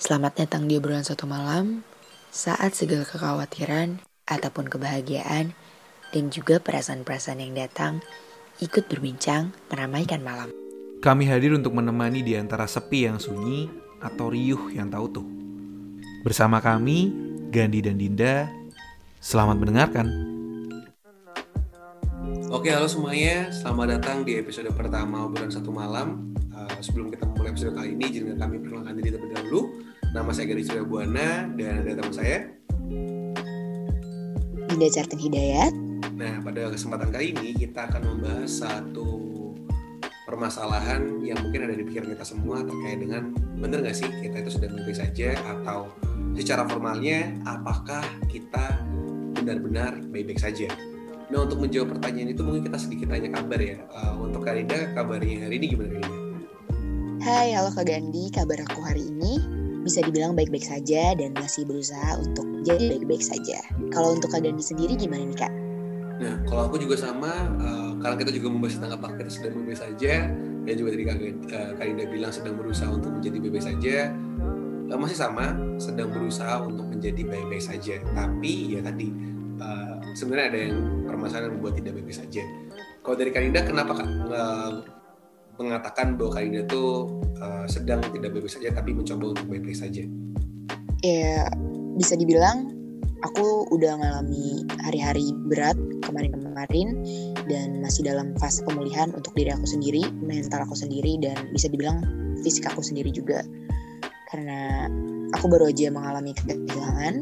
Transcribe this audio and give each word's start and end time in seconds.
Selamat 0.00 0.32
datang 0.32 0.64
di 0.64 0.80
obrolan 0.80 1.04
satu 1.04 1.28
malam 1.28 1.84
saat 2.32 2.72
segala 2.72 3.04
kekhawatiran 3.04 4.00
ataupun 4.24 4.72
kebahagiaan 4.72 5.52
dan 6.16 6.24
juga 6.32 6.56
perasaan-perasaan 6.56 7.36
yang 7.44 7.52
datang 7.52 8.00
ikut 8.64 8.88
berbincang 8.88 9.52
meramaikan 9.68 10.24
malam. 10.24 10.48
Kami 11.04 11.28
hadir 11.28 11.52
untuk 11.52 11.76
menemani 11.76 12.24
di 12.24 12.32
antara 12.32 12.64
sepi 12.64 13.12
yang 13.12 13.20
sunyi 13.20 13.68
atau 14.00 14.32
riuh 14.32 14.72
yang 14.72 14.88
tahu 14.88 15.20
tuh. 15.20 15.26
Bersama 16.24 16.64
kami, 16.64 17.12
Gandhi 17.52 17.84
dan 17.84 18.00
Dinda, 18.00 18.48
selamat 19.20 19.56
mendengarkan. 19.60 20.08
Oke, 22.48 22.72
halo 22.72 22.88
semuanya. 22.88 23.52
Selamat 23.52 24.00
datang 24.00 24.24
di 24.24 24.40
episode 24.40 24.72
pertama 24.72 25.28
obrolan 25.28 25.52
satu 25.52 25.68
malam. 25.68 26.32
Uh, 26.56 26.80
sebelum 26.80 27.12
kita 27.12 27.28
mulai 27.36 27.52
episode 27.52 27.76
kali 27.76 27.92
ini, 27.92 28.08
izinkan 28.08 28.40
kami 28.40 28.64
perkenalkan 28.64 28.96
diri 28.96 29.12
terlebih 29.12 29.36
dahulu. 29.36 29.89
Nama 30.10 30.26
saya 30.34 30.50
Gadi 30.50 30.66
Surya 30.66 30.82
Buana 30.82 31.46
dan 31.54 31.86
ada 31.86 32.02
teman 32.02 32.10
saya. 32.10 32.50
Dinda 34.66 34.88
Cartin 34.90 35.22
Hidayat. 35.22 35.72
Nah, 36.18 36.42
pada 36.42 36.66
kesempatan 36.66 37.14
kali 37.14 37.30
ini 37.30 37.54
kita 37.54 37.86
akan 37.86 38.18
membahas 38.18 38.50
satu 38.50 39.30
permasalahan 40.26 41.22
yang 41.22 41.38
mungkin 41.38 41.62
ada 41.62 41.78
di 41.78 41.86
pikiran 41.86 42.10
kita 42.18 42.26
semua 42.26 42.58
terkait 42.66 42.98
dengan 42.98 43.30
benar 43.62 43.86
nggak 43.86 43.94
sih 43.94 44.10
kita 44.22 44.42
itu 44.42 44.50
sudah 44.58 44.66
baik 44.70 44.98
saja 44.98 45.34
atau 45.46 45.94
secara 46.34 46.66
formalnya 46.66 47.30
apakah 47.46 48.02
kita 48.26 48.82
benar-benar 49.38 49.94
baik-baik 50.10 50.42
saja. 50.42 50.66
Nah 51.30 51.46
untuk 51.46 51.62
menjawab 51.62 51.94
pertanyaan 51.94 52.34
itu 52.34 52.42
mungkin 52.42 52.66
kita 52.66 52.78
sedikit 52.82 53.14
tanya 53.14 53.30
kabar 53.30 53.62
ya. 53.62 53.78
Uh, 53.94 54.26
untuk 54.26 54.42
Karida, 54.42 54.90
kabarnya 54.90 55.46
hari 55.46 55.62
ini 55.62 55.66
gimana 55.70 55.88
Karida? 55.94 56.18
Hai, 57.22 57.54
halo 57.54 57.70
Kak 57.70 57.86
Gandhi. 57.86 58.26
Kabar 58.34 58.58
aku 58.66 58.80
hari 58.82 59.06
ini 59.06 59.59
bisa 59.80 60.04
dibilang 60.04 60.36
baik-baik 60.36 60.64
saja 60.64 61.16
dan 61.16 61.32
masih 61.32 61.64
berusaha 61.64 62.20
untuk 62.20 62.44
jadi 62.64 62.96
baik-baik 62.96 63.24
saja. 63.24 63.58
Kalau 63.92 64.16
untuk 64.16 64.28
Kak 64.28 64.44
Gandhi 64.44 64.60
sendiri 64.60 64.96
gimana 64.96 65.24
nih 65.24 65.38
Kak? 65.40 65.52
Nah, 66.20 66.36
kalau 66.44 66.68
aku 66.68 66.76
juga 66.76 67.00
sama, 67.00 67.32
uh, 67.56 67.96
karena 67.96 68.16
kita 68.20 68.30
juga 68.36 68.52
membahas 68.52 68.76
tentang 68.76 68.92
apakah 69.00 69.16
kita 69.24 69.30
sedang 69.32 69.52
baik-baik 69.56 69.80
saja, 69.80 70.28
dan 70.68 70.74
juga 70.76 70.88
tadi 70.92 71.04
Kak, 71.08 71.16
uh, 71.16 71.70
Karida 71.80 72.04
bilang 72.12 72.32
sedang 72.32 72.54
berusaha 72.60 72.90
untuk 72.92 73.10
menjadi 73.16 73.36
baik-baik 73.40 73.64
saja, 73.64 73.96
uh, 74.92 74.98
masih 75.00 75.16
sama, 75.16 75.56
sedang 75.80 76.12
berusaha 76.12 76.60
untuk 76.60 76.84
menjadi 76.92 77.24
baik-baik 77.24 77.64
saja. 77.64 77.96
Tapi 78.12 78.52
ya 78.76 78.80
tadi, 78.84 79.08
uh, 79.64 79.96
sebenarnya 80.12 80.46
ada 80.52 80.58
yang 80.60 80.76
permasalahan 81.08 81.56
membuat 81.56 81.80
tidak 81.80 81.96
baik-baik 81.96 82.20
saja. 82.20 82.44
Kalau 83.00 83.16
dari 83.16 83.32
Karida, 83.32 83.64
kenapa 83.64 83.92
Kak 83.96 84.08
uh, 84.28 84.99
mengatakan 85.60 86.16
bahwa 86.16 86.40
Karida 86.40 86.64
itu 86.64 86.84
uh, 87.40 87.66
sedang 87.68 88.00
tidak 88.10 88.32
baik-baik 88.32 88.52
saja, 88.52 88.68
tapi 88.72 88.96
mencoba 88.96 89.36
untuk 89.36 89.46
baik-baik 89.46 89.76
saja? 89.76 90.04
Ya, 91.04 91.48
bisa 91.96 92.16
dibilang 92.16 92.72
aku 93.20 93.68
udah 93.72 94.00
ngalami 94.00 94.64
hari-hari 94.80 95.32
berat 95.48 95.76
kemarin-kemarin 96.04 97.04
dan 97.48 97.84
masih 97.84 98.04
dalam 98.08 98.32
fase 98.40 98.64
pemulihan 98.64 99.12
untuk 99.12 99.36
diri 99.36 99.52
aku 99.52 99.68
sendiri, 99.68 100.04
mental 100.24 100.64
aku 100.64 100.76
sendiri 100.76 101.20
dan 101.20 101.36
bisa 101.52 101.68
dibilang 101.68 102.00
fisik 102.40 102.64
aku 102.68 102.80
sendiri 102.80 103.12
juga. 103.12 103.44
Karena 104.32 104.88
aku 105.36 105.50
baru 105.50 105.68
aja 105.68 105.90
mengalami 105.92 106.32
kehilangan. 106.36 107.20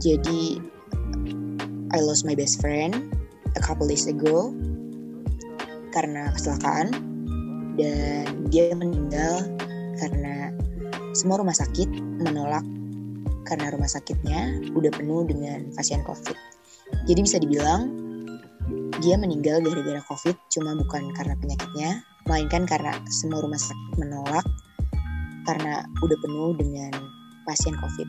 Jadi 0.00 0.58
I 1.92 1.98
lost 2.00 2.24
my 2.24 2.32
best 2.32 2.62
friend 2.62 3.12
a 3.58 3.60
couple 3.60 3.84
days 3.84 4.08
ago 4.08 4.54
karena 5.90 6.30
kecelakaan 6.34 6.88
dan 7.78 8.24
dia 8.50 8.74
meninggal 8.74 9.46
karena 9.98 10.54
semua 11.14 11.42
rumah 11.42 11.54
sakit 11.54 11.90
menolak 12.22 12.62
karena 13.46 13.72
rumah 13.74 13.90
sakitnya 13.90 14.62
udah 14.78 14.92
penuh 14.94 15.26
dengan 15.26 15.74
pasien 15.74 16.06
COVID. 16.06 16.38
Jadi 17.06 17.20
bisa 17.22 17.42
dibilang 17.42 17.90
dia 19.00 19.16
meninggal 19.16 19.64
gara-gara 19.64 20.02
COVID 20.06 20.36
cuma 20.52 20.76
bukan 20.76 21.10
karena 21.16 21.34
penyakitnya, 21.40 22.04
melainkan 22.28 22.68
karena 22.68 22.94
semua 23.08 23.42
rumah 23.42 23.58
sakit 23.58 23.96
menolak 23.98 24.46
karena 25.48 25.82
udah 26.04 26.18
penuh 26.20 26.54
dengan 26.54 26.92
pasien 27.48 27.74
COVID. 27.74 28.08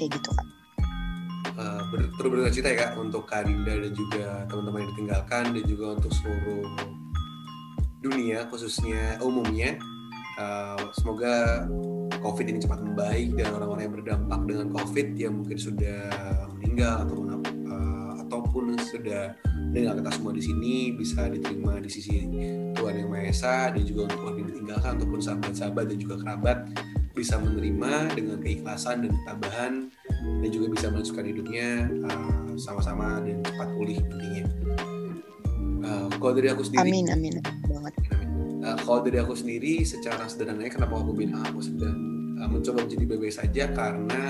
Kayak 0.00 0.18
gitu 0.18 0.30
kak. 0.34 0.61
Ber 1.56 2.08
berduka 2.16 2.48
cita 2.48 2.72
ya 2.72 2.76
kak 2.88 2.92
untuk 2.96 3.28
Kak 3.28 3.44
Dinda 3.44 3.76
dan 3.76 3.92
juga 3.92 4.48
teman-teman 4.48 4.88
yang 4.88 4.90
ditinggalkan 4.96 5.44
dan 5.52 5.64
juga 5.68 5.86
untuk 6.00 6.12
seluruh 6.16 6.64
dunia 8.02 8.48
khususnya 8.48 9.20
umumnya. 9.20 9.76
Uh, 10.40 10.88
semoga 10.96 11.68
COVID 12.24 12.46
ini 12.48 12.58
cepat 12.62 12.80
membaik 12.80 13.36
dan 13.36 13.52
orang-orang 13.52 13.84
yang 13.84 13.94
berdampak 14.00 14.40
dengan 14.48 14.66
COVID 14.72 15.08
yang 15.18 15.32
mungkin 15.42 15.58
sudah 15.60 16.00
meninggal 16.56 17.04
ataupun 17.04 17.26
uh, 17.68 18.12
ataupun 18.24 18.64
sudah 18.80 19.36
meninggal 19.72 20.00
kita 20.00 20.10
semua 20.16 20.32
di 20.32 20.42
sini 20.44 20.74
bisa 20.96 21.28
diterima 21.28 21.82
di 21.82 21.90
sisi 21.92 22.24
Tuhan 22.72 22.94
yang 22.96 23.08
Maha 23.12 23.28
Esa 23.28 23.74
dan 23.74 23.82
juga 23.84 24.08
untuk 24.08 24.20
orang 24.24 24.36
yang 24.40 24.48
ditinggalkan 24.56 24.90
ataupun 24.96 25.20
sahabat-sahabat 25.20 25.84
dan 25.92 25.98
juga 26.00 26.14
kerabat 26.22 26.58
bisa 27.12 27.36
menerima 27.36 28.16
dengan 28.16 28.36
keikhlasan 28.40 29.04
dan 29.04 29.10
ketabahan 29.12 29.72
dan 30.40 30.48
juga 30.48 30.66
bisa 30.72 30.86
melanjutkan 30.88 31.24
hidupnya 31.28 31.68
uh, 32.08 32.54
sama-sama 32.56 33.20
dan 33.20 33.42
cepat 33.44 33.68
pulih 33.76 33.98
nantinya. 34.00 34.44
Uh, 35.82 36.06
kalau 36.16 36.32
dari 36.38 36.48
aku 36.48 36.62
sendiri, 36.64 36.88
amin 36.88 37.06
amin 37.10 37.34
banget. 37.68 37.92
Uh, 38.62 38.78
kalau 38.86 39.00
dari 39.02 39.18
aku 39.18 39.34
sendiri, 39.34 39.82
secara 39.82 40.24
sederhananya 40.30 40.70
kenapa 40.70 40.94
aku 41.02 41.12
bilang 41.12 41.42
aku 41.42 41.60
sedang 41.60 41.98
uh, 42.38 42.48
mencoba 42.48 42.86
menjadi 42.86 43.04
baik 43.04 43.34
saja 43.34 43.64
karena 43.74 44.24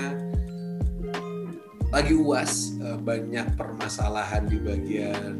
lagi 1.93 2.17
uas 2.17 2.73
uh, 2.81 2.97
banyak 2.97 3.53
permasalahan 3.53 4.49
di 4.49 4.57
bagian 4.57 5.33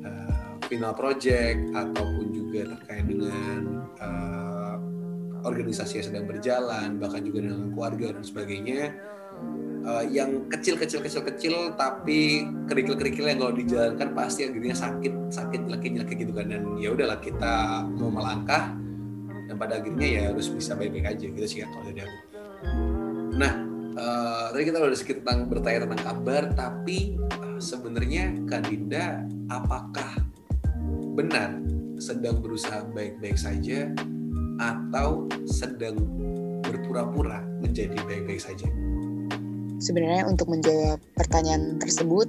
uh, 0.00 0.56
final 0.64 0.96
project 0.96 1.60
ataupun 1.76 2.32
juga 2.32 2.72
terkait 2.80 3.04
dengan 3.04 3.84
uh, 4.00 4.80
organisasi 5.44 6.00
yang 6.00 6.06
sedang 6.08 6.26
berjalan 6.26 6.96
bahkan 6.96 7.20
juga 7.20 7.44
dengan 7.44 7.76
keluarga 7.76 8.16
dan 8.16 8.24
sebagainya 8.24 8.96
uh, 9.88 10.04
yang 10.04 10.44
kecil-kecil 10.52 11.00
kecil-kecil 11.00 11.72
tapi 11.74 12.44
kerikil-kerikil 12.68 13.24
yang 13.24 13.40
kalau 13.40 13.54
dijalankan 13.56 14.08
pasti 14.12 14.44
akhirnya 14.44 14.76
sakit 14.76 15.32
sakit 15.32 15.62
lagi 15.72 15.96
lagi 15.96 16.14
gitu 16.14 16.32
kan 16.36 16.52
dan 16.52 16.76
ya 16.76 16.92
udahlah 16.92 17.16
kita 17.18 17.84
mau 17.96 18.12
melangkah 18.12 18.76
dan 19.48 19.56
pada 19.56 19.80
akhirnya 19.80 20.08
ya 20.08 20.22
harus 20.28 20.52
bisa 20.52 20.76
baik-baik 20.76 21.08
aja 21.08 21.24
gitu 21.32 21.46
sih 21.48 21.64
kalau 21.64 21.88
dari 21.88 22.04
aku. 22.04 22.18
Nah 23.40 23.52
uh, 23.96 24.44
tadi 24.52 24.64
kita 24.68 24.76
udah 24.76 24.98
sedikit 24.98 25.24
tentang 25.24 25.40
bertanya 25.48 25.78
tentang 25.88 26.02
kabar 26.04 26.42
tapi 26.52 27.16
uh, 27.40 27.58
sebenarnya 27.58 28.36
Kak 28.44 28.68
Dinda 28.68 29.24
apakah 29.48 30.20
benar 31.16 31.56
sedang 31.98 32.38
berusaha 32.38 32.86
baik-baik 32.94 33.34
saja 33.34 33.90
atau 34.58 35.26
sedang 35.46 35.98
berpura-pura 36.62 37.42
menjadi 37.62 37.94
baik-baik 38.06 38.42
saja? 38.42 38.66
Sebenarnya 39.78 40.26
untuk 40.26 40.50
menjawab 40.50 40.98
pertanyaan 41.14 41.78
tersebut 41.78 42.26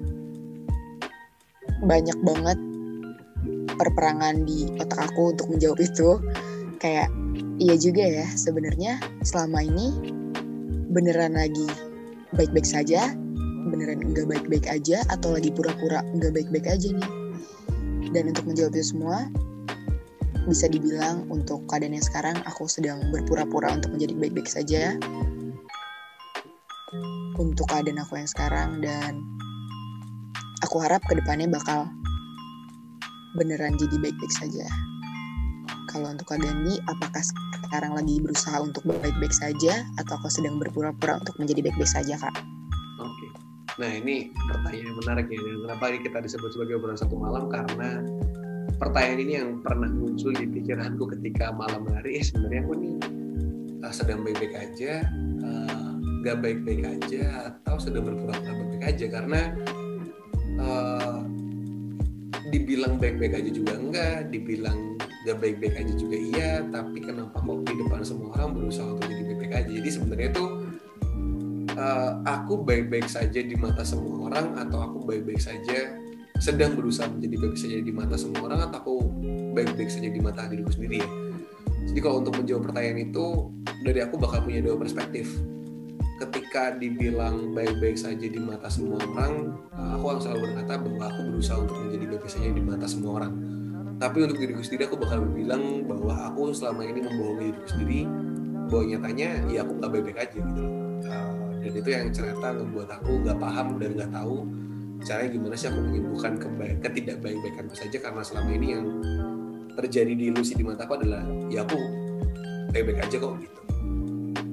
banyak 1.84 2.18
banget 2.22 2.58
perperangan 3.80 4.44
di 4.44 4.68
otak 4.78 5.10
aku 5.12 5.34
untuk 5.34 5.48
menjawab 5.50 5.80
itu. 5.80 6.20
Kayak 6.80 7.12
iya 7.60 7.76
juga 7.76 8.04
ya 8.04 8.28
sebenarnya 8.40 9.00
selama 9.24 9.64
ini 9.64 9.92
beneran 10.90 11.36
lagi 11.36 11.68
baik-baik 12.36 12.66
saja 12.66 13.12
beneran 13.70 14.00
enggak 14.02 14.26
baik-baik 14.32 14.66
aja 14.72 15.04
atau 15.12 15.36
lagi 15.36 15.52
pura-pura 15.52 16.02
enggak 16.16 16.32
baik-baik 16.36 16.68
aja 16.68 16.96
nih. 16.96 17.10
Dan 18.10 18.32
untuk 18.32 18.48
menjawab 18.48 18.74
itu 18.74 18.96
semua 18.96 19.28
bisa 20.48 20.66
dibilang 20.72 21.28
untuk 21.30 21.68
keadaan 21.70 21.94
yang 21.94 22.06
sekarang 22.06 22.38
aku 22.48 22.66
sedang 22.66 23.04
berpura-pura 23.12 23.76
untuk 23.76 23.94
menjadi 23.94 24.14
baik-baik 24.18 24.50
saja 24.50 24.96
untuk 27.40 27.72
keadaan 27.72 28.04
aku 28.04 28.20
yang 28.20 28.28
sekarang 28.28 28.84
dan 28.84 29.24
aku 30.60 30.84
harap 30.84 31.00
ke 31.08 31.16
depannya 31.16 31.48
bakal 31.48 31.88
beneran 33.40 33.80
jadi 33.80 33.96
baik-baik 33.96 34.34
saja. 34.36 34.68
Kalau 35.90 36.12
untuk 36.12 36.28
Kak 36.30 36.44
Gandhi, 36.44 36.78
apakah 36.86 37.24
sekarang 37.66 37.98
lagi 37.98 38.22
berusaha 38.22 38.60
untuk 38.62 38.86
baik-baik 38.86 39.34
saja 39.34 39.88
atau 39.98 40.20
kau 40.22 40.30
sedang 40.30 40.62
berpura-pura 40.62 41.18
untuk 41.18 41.34
menjadi 41.42 41.66
baik-baik 41.66 41.90
saja, 41.90 42.14
Kak? 42.20 42.36
Oke. 43.02 43.28
Nah, 43.82 43.90
ini 43.98 44.30
pertanyaan 44.36 44.86
yang 44.86 44.98
menarik 45.02 45.26
ya. 45.32 45.40
Dan 45.42 45.58
kenapa 45.66 45.84
ini 45.90 46.00
kita 46.06 46.18
disebut 46.22 46.50
sebagai 46.54 46.78
obrolan 46.78 47.00
satu 47.00 47.16
malam? 47.18 47.50
Karena 47.50 48.06
pertanyaan 48.78 49.20
ini 49.24 49.34
yang 49.34 49.50
pernah 49.66 49.90
muncul 49.90 50.30
di 50.36 50.46
pikiranku 50.46 51.10
ketika 51.18 51.50
malam 51.50 51.90
hari, 51.90 52.22
eh 52.22 52.26
sebenarnya 52.26 52.62
aku 52.70 52.74
nih 52.78 52.96
uh, 53.82 53.94
sedang 53.94 54.22
baik-baik 54.22 54.54
aja, 54.54 55.02
uh, 55.42 55.89
nggak 56.20 56.38
baik-baik 56.44 56.82
aja 56.86 57.52
atau 57.52 57.76
sedang 57.80 58.04
berpura-pura 58.08 58.54
baik-baik 58.54 58.84
aja. 58.86 59.06
Karena 59.08 59.42
uh, 60.60 61.20
dibilang 62.50 62.98
baik-baik 62.98 63.34
aja 63.40 63.50
juga 63.54 63.74
enggak, 63.78 64.30
dibilang 64.34 65.00
gak 65.28 65.38
baik-baik 65.44 65.76
aja 65.76 65.94
juga 66.00 66.16
iya 66.16 66.52
tapi 66.72 67.04
kenapa 67.04 67.44
kok 67.44 67.68
di 67.68 67.76
depan 67.76 68.02
semua 68.08 68.32
orang 68.40 68.56
berusaha 68.56 68.88
untuk 68.96 69.08
jadi 69.12 69.24
baik-baik 69.28 69.54
aja? 69.54 69.72
Jadi 69.84 69.90
sebenarnya 69.92 70.30
tuh 70.32 70.50
uh, 71.76 72.12
aku 72.24 72.54
baik-baik 72.64 73.08
saja 73.12 73.40
di 73.44 73.56
mata 73.60 73.84
semua 73.84 74.32
orang 74.32 74.56
atau 74.56 74.80
aku 74.80 74.98
baik-baik 75.04 75.44
saja 75.44 76.00
sedang 76.40 76.80
berusaha 76.80 77.12
menjadi 77.12 77.36
baik 77.36 77.58
saja 77.60 77.78
di 77.84 77.92
mata 77.92 78.16
semua 78.16 78.48
orang 78.48 78.60
atau 78.72 78.78
aku 78.80 78.96
baik-baik 79.52 79.92
saja 79.92 80.08
di 80.08 80.20
mata 80.24 80.48
diriku 80.48 80.72
sendiri 80.72 81.04
ya? 81.04 81.10
Jadi 81.92 82.00
kalau 82.00 82.24
untuk 82.24 82.40
menjawab 82.40 82.72
pertanyaan 82.72 83.12
itu 83.12 83.26
dari 83.84 84.00
aku 84.00 84.16
bakal 84.16 84.48
punya 84.48 84.64
dua 84.64 84.80
perspektif 84.80 85.36
ketika 86.20 86.76
dibilang 86.76 87.56
baik-baik 87.56 87.96
saja 87.96 88.28
di 88.28 88.40
mata 88.40 88.68
semua 88.68 89.00
orang, 89.08 89.56
eh, 89.72 89.90
aku 89.96 90.06
akan 90.12 90.20
selalu 90.20 90.40
berkata 90.52 90.74
bahwa 90.84 91.04
aku 91.08 91.20
berusaha 91.32 91.58
untuk 91.64 91.78
menjadi 91.80 92.06
baik 92.12 92.24
saja 92.28 92.50
di 92.52 92.64
mata 92.64 92.86
semua 92.86 93.12
orang. 93.24 93.34
Tapi 94.00 94.18
untuk 94.24 94.38
diriku 94.40 94.64
sendiri 94.64 94.88
aku 94.88 94.96
bakal 94.96 95.28
bilang 95.28 95.84
bahwa 95.84 96.32
aku 96.32 96.56
selama 96.56 96.88
ini 96.88 97.04
membohongi 97.04 97.52
diriku 97.52 97.68
sendiri 97.68 98.00
bahwa 98.72 98.84
nyatanya 98.96 99.30
ya 99.52 99.60
aku 99.64 99.72
gak 99.80 99.92
baik-baik 99.92 100.20
aja 100.24 100.38
gitu. 100.40 100.64
Uh, 101.10 101.36
dan 101.60 101.72
itu 101.76 101.90
yang 101.92 102.08
ternyata 102.12 102.48
membuat 102.56 102.90
aku 102.96 103.12
gak 103.28 103.38
paham 103.40 103.76
dan 103.76 103.90
gak 104.00 104.12
tahu 104.12 104.48
caranya 105.04 105.30
gimana 105.32 105.56
sih 105.56 105.68
aku 105.72 105.80
menyembuhkan 105.80 106.34
kebaik, 106.36 106.78
ketidakbaik-baikan 106.84 107.66
saja 107.72 107.98
karena 108.00 108.22
selama 108.24 108.50
ini 108.52 108.68
yang 108.76 108.86
terjadi 109.76 110.12
di 110.12 110.24
ilusi 110.32 110.60
di 110.60 110.64
mata 110.64 110.84
aku 110.84 111.00
adalah 111.00 111.24
ya 111.48 111.64
aku 111.64 111.80
baik-baik 112.72 113.00
aja 113.04 113.16
kok 113.20 113.36
gitu. 113.40 113.62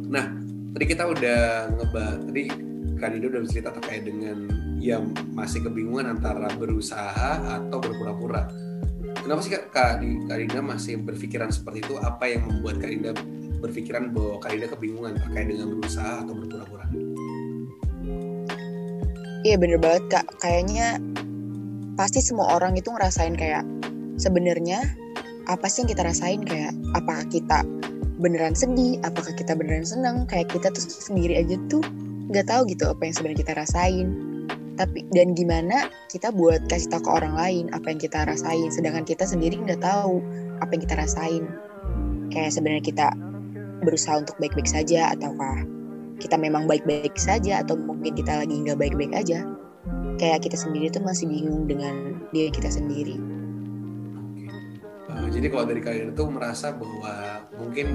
Nah, 0.07 0.46
tadi 0.77 0.93
kita 0.93 1.09
udah 1.09 1.73
ngebahas 1.73 2.21
tadi 2.29 2.53
Kak 3.01 3.09
Dido 3.17 3.33
udah 3.33 3.41
bercerita 3.49 3.73
terkait 3.81 4.05
dengan 4.05 4.45
yang 4.77 5.09
masih 5.33 5.65
kebingungan 5.65 6.21
antara 6.21 6.53
berusaha 6.53 7.41
atau 7.41 7.81
berpura-pura. 7.81 8.53
Kenapa 9.25 9.41
sih 9.41 9.57
Kak, 9.57 9.73
Kak, 9.73 10.05
masih 10.61 11.01
berpikiran 11.01 11.49
seperti 11.49 11.81
itu? 11.81 11.97
Apa 11.97 12.29
yang 12.29 12.45
membuat 12.45 12.77
Kak 12.77 12.93
Dinda 12.93 13.17
berpikiran 13.65 14.13
bahwa 14.13 14.37
Kak 14.45 14.53
Dinda 14.53 14.69
kebingungan 14.69 15.17
terkait 15.17 15.49
dengan 15.49 15.67
berusaha 15.81 16.13
atau 16.25 16.35
berpura-pura? 16.37 16.85
Iya 19.49 19.57
bener 19.57 19.81
banget 19.81 20.05
Kak. 20.13 20.27
Kayaknya 20.45 21.01
pasti 21.97 22.21
semua 22.21 22.53
orang 22.53 22.77
itu 22.77 22.93
ngerasain 22.93 23.33
kayak 23.33 23.65
sebenarnya 24.21 24.85
apa 25.49 25.73
sih 25.73 25.85
yang 25.85 25.97
kita 25.97 26.03
rasain 26.05 26.45
kayak 26.45 26.77
apakah 26.93 27.25
kita 27.33 27.65
beneran 28.17 28.57
sedih 28.57 28.97
apakah 29.05 29.33
kita 29.37 29.53
beneran 29.53 29.85
senang 29.85 30.25
kayak 30.25 30.49
kita 30.49 30.73
tuh 30.73 30.81
sendiri 30.81 31.37
aja 31.37 31.61
tuh 31.69 31.85
nggak 32.33 32.49
tahu 32.49 32.67
gitu 32.73 32.89
apa 32.89 33.03
yang 33.05 33.15
sebenarnya 33.15 33.41
kita 33.45 33.55
rasain. 33.55 34.09
Tapi 34.77 35.09
dan 35.09 35.33
gimana 35.33 35.89
kita 36.13 36.29
buat 36.33 36.69
kasih 36.69 36.93
tahu 36.93 37.09
ke 37.09 37.11
orang 37.13 37.35
lain 37.37 37.65
apa 37.73 37.87
yang 37.89 38.01
kita 38.01 38.29
rasain 38.29 38.69
sedangkan 38.69 39.09
kita 39.09 39.25
sendiri 39.25 39.57
nggak 39.57 39.81
tahu 39.81 40.21
apa 40.61 40.71
yang 40.77 40.83
kita 40.85 40.97
rasain. 40.97 41.45
Kayak 42.33 42.51
sebenarnya 42.53 42.85
kita 42.85 43.07
berusaha 43.85 44.21
untuk 44.21 44.37
baik-baik 44.41 44.69
saja 44.69 45.13
ataukah 45.17 45.65
kita 46.17 46.37
memang 46.41 46.65
baik-baik 46.65 47.13
saja 47.21 47.61
atau 47.61 47.77
mungkin 47.77 48.17
kita 48.17 48.45
lagi 48.45 48.57
nggak 48.65 48.81
baik-baik 48.81 49.13
aja. 49.13 49.45
Kayak 50.17 50.49
kita 50.49 50.57
sendiri 50.57 50.89
tuh 50.89 51.05
masih 51.05 51.29
bingung 51.29 51.69
dengan 51.69 52.25
diri 52.33 52.49
kita 52.49 52.73
sendiri 52.73 53.36
Uh, 55.17 55.29
jadi 55.33 55.49
kalau 55.49 55.65
dari 55.65 55.81
kalian 55.81 56.13
itu 56.13 56.25
merasa 56.29 56.77
bahwa 56.77 57.41
mungkin 57.57 57.87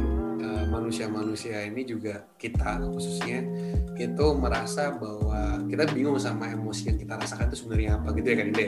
uh, 0.41 0.65
manusia-manusia 0.73 1.69
ini 1.69 1.85
juga 1.85 2.25
kita 2.41 2.81
khususnya 2.89 3.45
itu 3.93 4.25
merasa 4.33 4.97
bahwa 4.97 5.61
kita 5.69 5.85
bingung 5.93 6.17
sama 6.17 6.49
emosi 6.49 6.89
yang 6.89 6.97
kita 6.97 7.13
rasakan 7.21 7.53
itu 7.53 7.61
sebenarnya 7.61 8.01
apa 8.01 8.09
gitu 8.17 8.27
ya 8.33 8.37
kan 8.41 8.47
Ide? 8.49 8.67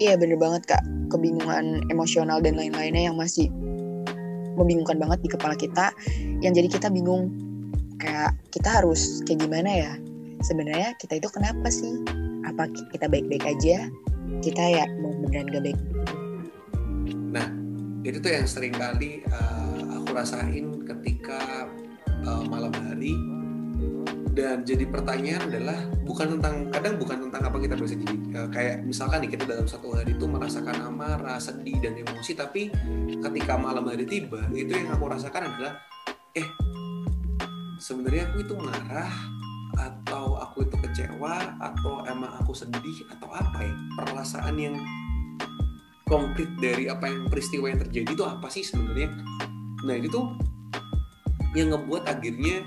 Iya 0.00 0.12
bener 0.20 0.36
banget 0.36 0.62
kak. 0.68 0.82
Kebingungan 1.08 1.88
emosional 1.88 2.44
dan 2.44 2.60
lain-lainnya 2.60 3.08
yang 3.08 3.16
masih 3.16 3.48
membingungkan 4.60 5.00
banget 5.00 5.24
di 5.24 5.28
kepala 5.32 5.56
kita 5.56 5.96
yang 6.44 6.52
jadi 6.52 6.68
kita 6.68 6.92
bingung. 6.92 7.32
Kayak 8.00 8.36
kita 8.52 8.80
harus 8.80 9.24
kayak 9.24 9.44
gimana 9.48 9.68
ya? 9.68 9.92
Sebenarnya 10.44 10.96
kita 11.00 11.20
itu 11.20 11.28
kenapa 11.32 11.68
sih? 11.72 12.00
Apa 12.44 12.68
kita 12.92 13.08
baik-baik 13.08 13.44
aja? 13.44 13.88
Kita 14.40 14.62
ya 14.72 14.84
mau 15.04 15.12
beneran 15.20 15.52
gak 15.52 15.64
baik 15.68 15.80
Nah, 16.00 16.19
itu 18.00 18.16
tuh 18.20 18.32
yang 18.32 18.48
sering 18.48 18.72
kali 18.72 19.20
uh, 19.28 20.00
aku 20.00 20.16
rasain 20.16 20.84
ketika 20.88 21.68
uh, 22.24 22.44
malam 22.48 22.72
hari. 22.72 23.16
Dan 24.30 24.62
jadi 24.62 24.86
pertanyaan 24.86 25.50
adalah 25.50 25.78
bukan 26.06 26.38
tentang 26.38 26.70
kadang 26.70 26.94
bukan 26.96 27.18
tentang 27.28 27.42
apa 27.50 27.56
kita 27.58 27.74
bisa 27.74 27.98
jadi 27.98 28.16
uh, 28.38 28.48
kayak 28.48 28.76
misalkan 28.86 29.26
nih 29.26 29.30
kita 29.36 29.44
dalam 29.44 29.66
satu 29.66 29.92
hari 29.92 30.14
itu 30.14 30.24
merasakan 30.24 30.86
amarah, 30.86 31.36
sedih 31.42 31.76
dan 31.82 31.98
emosi 31.98 32.32
tapi 32.38 32.70
ketika 33.10 33.58
malam 33.58 33.84
hari 33.90 34.06
tiba 34.06 34.46
itu 34.54 34.70
yang 34.70 34.94
aku 34.94 35.10
rasakan 35.10 35.50
adalah 35.50 35.82
eh 36.38 36.46
sebenarnya 37.82 38.30
aku 38.30 38.46
itu 38.46 38.54
marah 38.54 39.12
atau 39.80 40.38
aku 40.38 40.68
itu 40.68 40.76
kecewa 40.78 41.58
atau 41.58 42.06
emang 42.06 42.30
aku 42.38 42.52
sedih 42.54 43.06
atau 43.10 43.30
apa 43.34 43.66
ya 43.66 43.74
perasaan 43.98 44.54
yang 44.58 44.76
konkret 46.10 46.50
dari 46.58 46.90
apa 46.90 47.06
yang 47.06 47.30
peristiwa 47.30 47.70
yang 47.70 47.78
terjadi 47.86 48.10
itu 48.10 48.24
apa 48.26 48.50
sih 48.50 48.66
sebenarnya? 48.66 49.14
Nah 49.86 49.94
itu 49.94 50.10
tuh 50.10 50.26
yang 51.54 51.70
ngebuat 51.70 52.10
akhirnya 52.10 52.66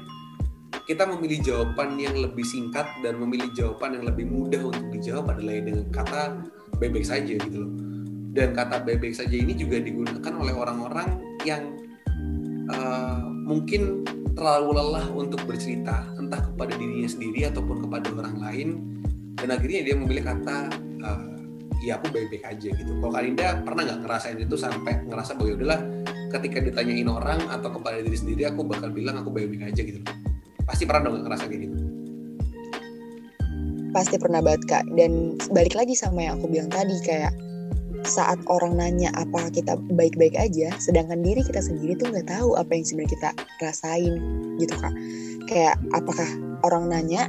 kita 0.84 1.08
memilih 1.08 1.40
jawaban 1.44 1.96
yang 1.96 2.16
lebih 2.16 2.44
singkat 2.44 2.88
dan 3.04 3.20
memilih 3.20 3.52
jawaban 3.56 4.00
yang 4.00 4.06
lebih 4.08 4.28
mudah 4.28 4.64
untuk 4.64 4.88
dijawab 4.92 5.36
adalah 5.36 5.60
dengan 5.60 5.86
kata 5.92 6.22
bebek 6.80 7.04
saja 7.04 7.36
gitu 7.40 7.68
loh. 7.68 7.72
Dan 8.34 8.58
kata 8.58 8.82
bebek 8.82 9.14
saja 9.14 9.36
ini 9.36 9.54
juga 9.54 9.78
digunakan 9.78 10.34
oleh 10.34 10.52
orang-orang 10.58 11.22
yang 11.46 11.78
uh, 12.74 13.24
mungkin 13.30 14.02
terlalu 14.34 14.82
lelah 14.82 15.06
untuk 15.14 15.46
bercerita 15.46 16.10
entah 16.18 16.42
kepada 16.42 16.74
dirinya 16.74 17.06
sendiri 17.06 17.46
ataupun 17.48 17.86
kepada 17.88 18.10
orang 18.10 18.38
lain. 18.42 18.70
Dan 19.38 19.54
akhirnya 19.54 19.86
dia 19.86 19.96
memilih 19.96 20.26
kata 20.26 20.74
uh, 21.06 21.33
ya 21.84 22.00
aku 22.00 22.16
baik-baik 22.16 22.44
aja 22.48 22.70
gitu. 22.72 22.92
Kalau 23.04 23.12
Karinda 23.12 23.60
pernah 23.60 23.84
nggak 23.84 24.00
ngerasain 24.08 24.40
itu 24.40 24.56
sampai 24.56 25.04
ngerasa 25.04 25.36
bahwa 25.36 25.48
ya 25.52 25.56
udahlah 25.60 25.80
ketika 26.32 26.58
ditanyain 26.64 27.10
orang 27.12 27.40
atau 27.52 27.70
kepada 27.76 28.00
diri 28.00 28.18
sendiri 28.18 28.48
aku 28.48 28.64
bakal 28.64 28.90
bilang 28.90 29.20
aku 29.20 29.30
baik-baik 29.30 29.76
aja 29.76 29.82
gitu. 29.84 30.00
Pasti 30.64 30.88
pernah 30.88 31.12
dong 31.12 31.28
ngerasa 31.28 31.44
kayak 31.52 31.62
gitu. 31.68 31.76
Pasti 33.92 34.16
pernah 34.18 34.40
banget 34.42 34.64
kak. 34.66 34.88
Dan 34.96 35.38
balik 35.52 35.76
lagi 35.76 35.94
sama 35.94 36.24
yang 36.24 36.40
aku 36.40 36.48
bilang 36.50 36.72
tadi 36.72 36.96
kayak 37.04 37.36
saat 38.04 38.40
orang 38.52 38.76
nanya 38.76 39.14
apa 39.16 39.48
kita 39.54 39.80
baik-baik 39.96 40.36
aja, 40.36 40.72
sedangkan 40.76 41.24
diri 41.24 41.40
kita 41.40 41.64
sendiri 41.64 41.96
tuh 41.96 42.12
nggak 42.12 42.28
tahu 42.28 42.56
apa 42.60 42.72
yang 42.74 42.84
sebenarnya 42.84 43.12
kita 43.16 43.30
rasain 43.62 44.14
gitu 44.58 44.76
kak. 44.80 44.94
Kayak 45.52 45.76
apakah 45.94 46.28
orang 46.64 46.90
nanya 46.90 47.28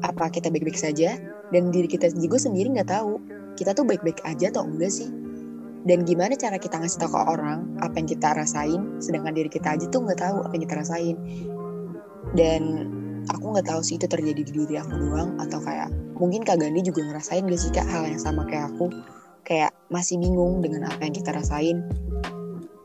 apa 0.00 0.32
kita 0.32 0.48
baik-baik 0.48 0.80
saja 0.80 1.20
dan 1.52 1.68
diri 1.70 1.86
kita 1.86 2.08
juga 2.16 2.40
sendiri 2.40 2.72
nggak 2.72 2.90
tahu 2.90 3.20
kita 3.60 3.76
tuh 3.76 3.84
baik-baik 3.84 4.24
aja 4.24 4.48
atau 4.48 4.64
enggak 4.64 4.88
sih? 4.88 5.12
Dan 5.84 6.08
gimana 6.08 6.32
cara 6.36 6.56
kita 6.56 6.80
ngasih 6.80 7.04
tahu 7.04 7.12
ke 7.12 7.20
orang 7.28 7.76
apa 7.84 7.92
yang 8.00 8.08
kita 8.08 8.32
rasain, 8.32 8.80
sedangkan 9.00 9.36
diri 9.36 9.52
kita 9.52 9.76
aja 9.76 9.84
tuh 9.92 10.00
nggak 10.04 10.20
tahu 10.20 10.40
apa 10.40 10.52
yang 10.56 10.64
kita 10.64 10.76
rasain. 10.80 11.16
Dan 12.32 12.62
aku 13.28 13.52
nggak 13.52 13.68
tahu 13.68 13.80
sih 13.84 14.00
itu 14.00 14.08
terjadi 14.08 14.40
di 14.40 14.52
diri 14.52 14.80
aku 14.80 14.96
doang 14.96 15.36
atau 15.36 15.60
kayak 15.60 15.92
mungkin 16.16 16.40
Kak 16.40 16.60
Gandhi 16.60 16.84
juga 16.84 17.04
ngerasain 17.04 17.44
gak 17.44 17.60
sih 17.60 17.72
Kak 17.72 17.88
hal 17.88 18.08
yang 18.08 18.20
sama 18.20 18.48
kayak 18.48 18.72
aku, 18.76 18.92
kayak 19.44 19.72
masih 19.92 20.16
bingung 20.16 20.64
dengan 20.64 20.88
apa 20.88 21.00
yang 21.04 21.16
kita 21.16 21.32
rasain. 21.32 21.84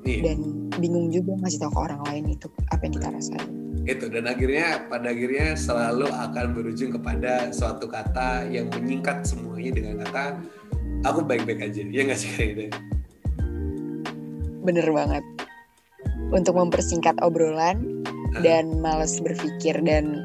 Iya. 0.07 0.31
Dan 0.31 0.71
bingung 0.79 1.11
juga 1.11 1.39
ngasih 1.39 1.63
tahu 1.63 1.71
ke 1.71 1.79
orang 1.79 2.01
lain 2.07 2.23
itu 2.35 2.47
apa 2.71 2.81
yang 2.83 2.93
kita 2.95 3.09
rasain 3.11 3.65
itu 3.85 4.09
dan 4.09 4.25
akhirnya 4.25 4.89
pada 4.89 5.13
akhirnya 5.13 5.53
selalu 5.53 6.09
akan 6.09 6.45
berujung 6.57 6.89
kepada 6.97 7.53
suatu 7.53 7.85
kata 7.85 8.49
yang 8.49 8.65
menyingkat 8.73 9.21
semuanya 9.21 9.71
dengan 9.77 9.95
kata 10.01 10.41
aku 11.03 11.25
baik-baik 11.25 11.59
aja 11.65 11.81
ya 11.83 12.01
nggak 12.05 12.19
sih 12.19 12.29
kayak 12.31 12.71
bener 14.65 14.87
banget. 14.89 15.23
Untuk 16.33 16.57
mempersingkat 16.57 17.21
obrolan 17.21 18.01
dan 18.41 18.81
males 18.81 19.21
berpikir 19.21 19.77
dan 19.85 20.21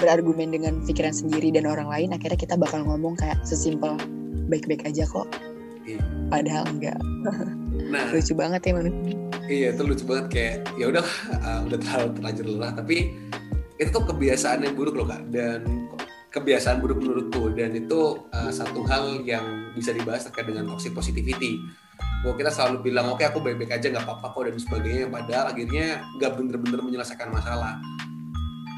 berargumen 0.00 0.50
dengan 0.50 0.80
pikiran 0.88 1.12
sendiri 1.12 1.52
dan 1.52 1.68
orang 1.68 1.86
lain 1.86 2.16
akhirnya 2.16 2.40
kita 2.40 2.56
bakal 2.56 2.82
ngomong 2.82 3.14
kayak 3.20 3.36
sesimpel 3.44 4.00
baik-baik 4.48 4.84
aja 4.88 5.04
kok. 5.08 5.28
Iya. 5.82 6.02
padahal 6.30 6.64
enggak. 6.70 6.98
Nah. 7.92 8.08
Lucu 8.08 8.32
banget 8.32 8.64
ya 8.64 8.72
manusia 8.72 9.22
iya 9.52 9.68
itu 9.74 9.82
lucu 9.84 10.04
banget 10.08 10.26
kayak 10.32 10.56
ya 10.80 10.86
udah 10.88 11.06
uh, 11.44 11.60
udah 11.68 11.78
terlalu 11.80 12.08
terlanjur 12.16 12.46
lelah 12.48 12.72
tapi 12.72 12.96
itu 13.76 13.88
tuh 13.90 14.04
kebiasaan 14.06 14.62
yang 14.62 14.74
buruk 14.78 14.94
loh 14.94 15.06
kak. 15.08 15.22
Dan 15.28 15.81
kebiasaan 16.32 16.80
buruk 16.80 17.04
menurutku. 17.04 17.52
Dan 17.52 17.76
itu 17.76 18.24
uh, 18.32 18.50
satu 18.50 18.82
hal 18.88 19.20
yang 19.22 19.70
bisa 19.76 19.92
dibahas 19.92 20.24
terkait 20.24 20.48
dengan 20.48 20.66
toxic 20.72 20.96
positivity. 20.96 21.60
Bahwa 22.24 22.34
kita 22.34 22.50
selalu 22.50 22.90
bilang 22.90 23.12
oke 23.12 23.20
okay, 23.20 23.28
aku 23.28 23.38
baik-baik 23.44 23.76
aja 23.76 23.92
nggak 23.92 24.08
apa-apa 24.08 24.26
kok 24.32 24.42
dan 24.48 24.56
sebagainya 24.58 25.06
padahal 25.10 25.46
akhirnya 25.54 25.86
nggak 26.16 26.32
bener-bener 26.34 26.80
menyelesaikan 26.80 27.28
masalah. 27.30 27.78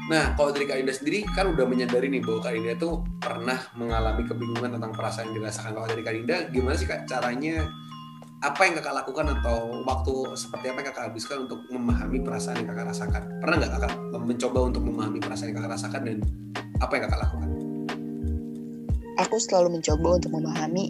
Nah 0.05 0.37
kalau 0.37 0.53
dari 0.53 0.69
Kak 0.69 0.77
Indah 0.85 0.93
sendiri 0.93 1.25
kan 1.33 1.49
udah 1.49 1.65
menyadari 1.65 2.13
nih 2.13 2.21
bahwa 2.21 2.39
Kak 2.45 2.53
Indah 2.53 2.75
tuh 2.77 3.01
pernah 3.17 3.57
mengalami 3.73 4.21
kebingungan 4.29 4.77
tentang 4.77 4.93
perasaan 4.93 5.33
yang 5.33 5.41
dirasakan. 5.41 5.73
Kalau 5.73 5.87
dari 5.89 6.01
Kak 6.05 6.13
Indah 6.13 6.39
gimana 6.53 6.75
sih 6.77 6.85
Kak 6.85 7.09
caranya 7.09 7.65
apa 8.45 8.61
yang 8.61 8.77
kakak 8.77 8.93
lakukan 9.01 9.25
atau 9.41 9.81
waktu 9.89 10.13
seperti 10.37 10.69
apa 10.69 10.77
yang 10.77 10.87
kakak 10.93 11.05
habiskan 11.09 11.37
untuk 11.49 11.65
memahami 11.65 12.21
perasaan 12.21 12.61
yang 12.61 12.69
kakak 12.69 12.93
rasakan? 12.93 13.21
Pernah 13.41 13.55
nggak 13.57 13.73
kakak 13.73 13.93
mencoba 14.21 14.59
untuk 14.69 14.81
memahami 14.85 15.17
perasaan 15.17 15.49
yang 15.49 15.57
kakak 15.57 15.73
rasakan 15.73 16.01
dan 16.05 16.17
apa 16.77 16.91
yang 16.93 17.03
kakak 17.09 17.21
lakukan? 17.25 17.49
Aku 19.25 19.35
selalu 19.41 19.81
mencoba 19.81 20.07
untuk 20.21 20.31
memahami 20.37 20.85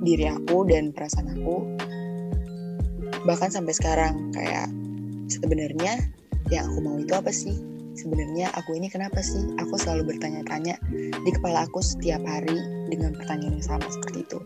diri 0.00 0.26
aku 0.32 0.64
dan 0.64 0.96
perasaan 0.96 1.28
aku. 1.36 1.56
Bahkan 3.28 3.50
sampai 3.52 3.74
sekarang 3.76 4.32
kayak 4.32 4.72
sebenarnya 5.28 6.08
yang 6.48 6.72
aku 6.72 6.78
mau 6.80 6.96
itu 6.96 7.12
apa 7.12 7.28
sih? 7.28 7.52
Sebenarnya 8.00 8.48
aku 8.56 8.80
ini 8.80 8.88
kenapa 8.88 9.20
sih? 9.20 9.44
Aku 9.60 9.76
selalu 9.76 10.16
bertanya-tanya 10.16 10.80
di 11.20 11.30
kepala 11.36 11.68
aku 11.68 11.84
setiap 11.84 12.24
hari 12.24 12.56
dengan 12.88 13.12
pertanyaan 13.12 13.60
yang 13.60 13.66
sama 13.76 13.86
seperti 13.92 14.24
itu 14.24 14.40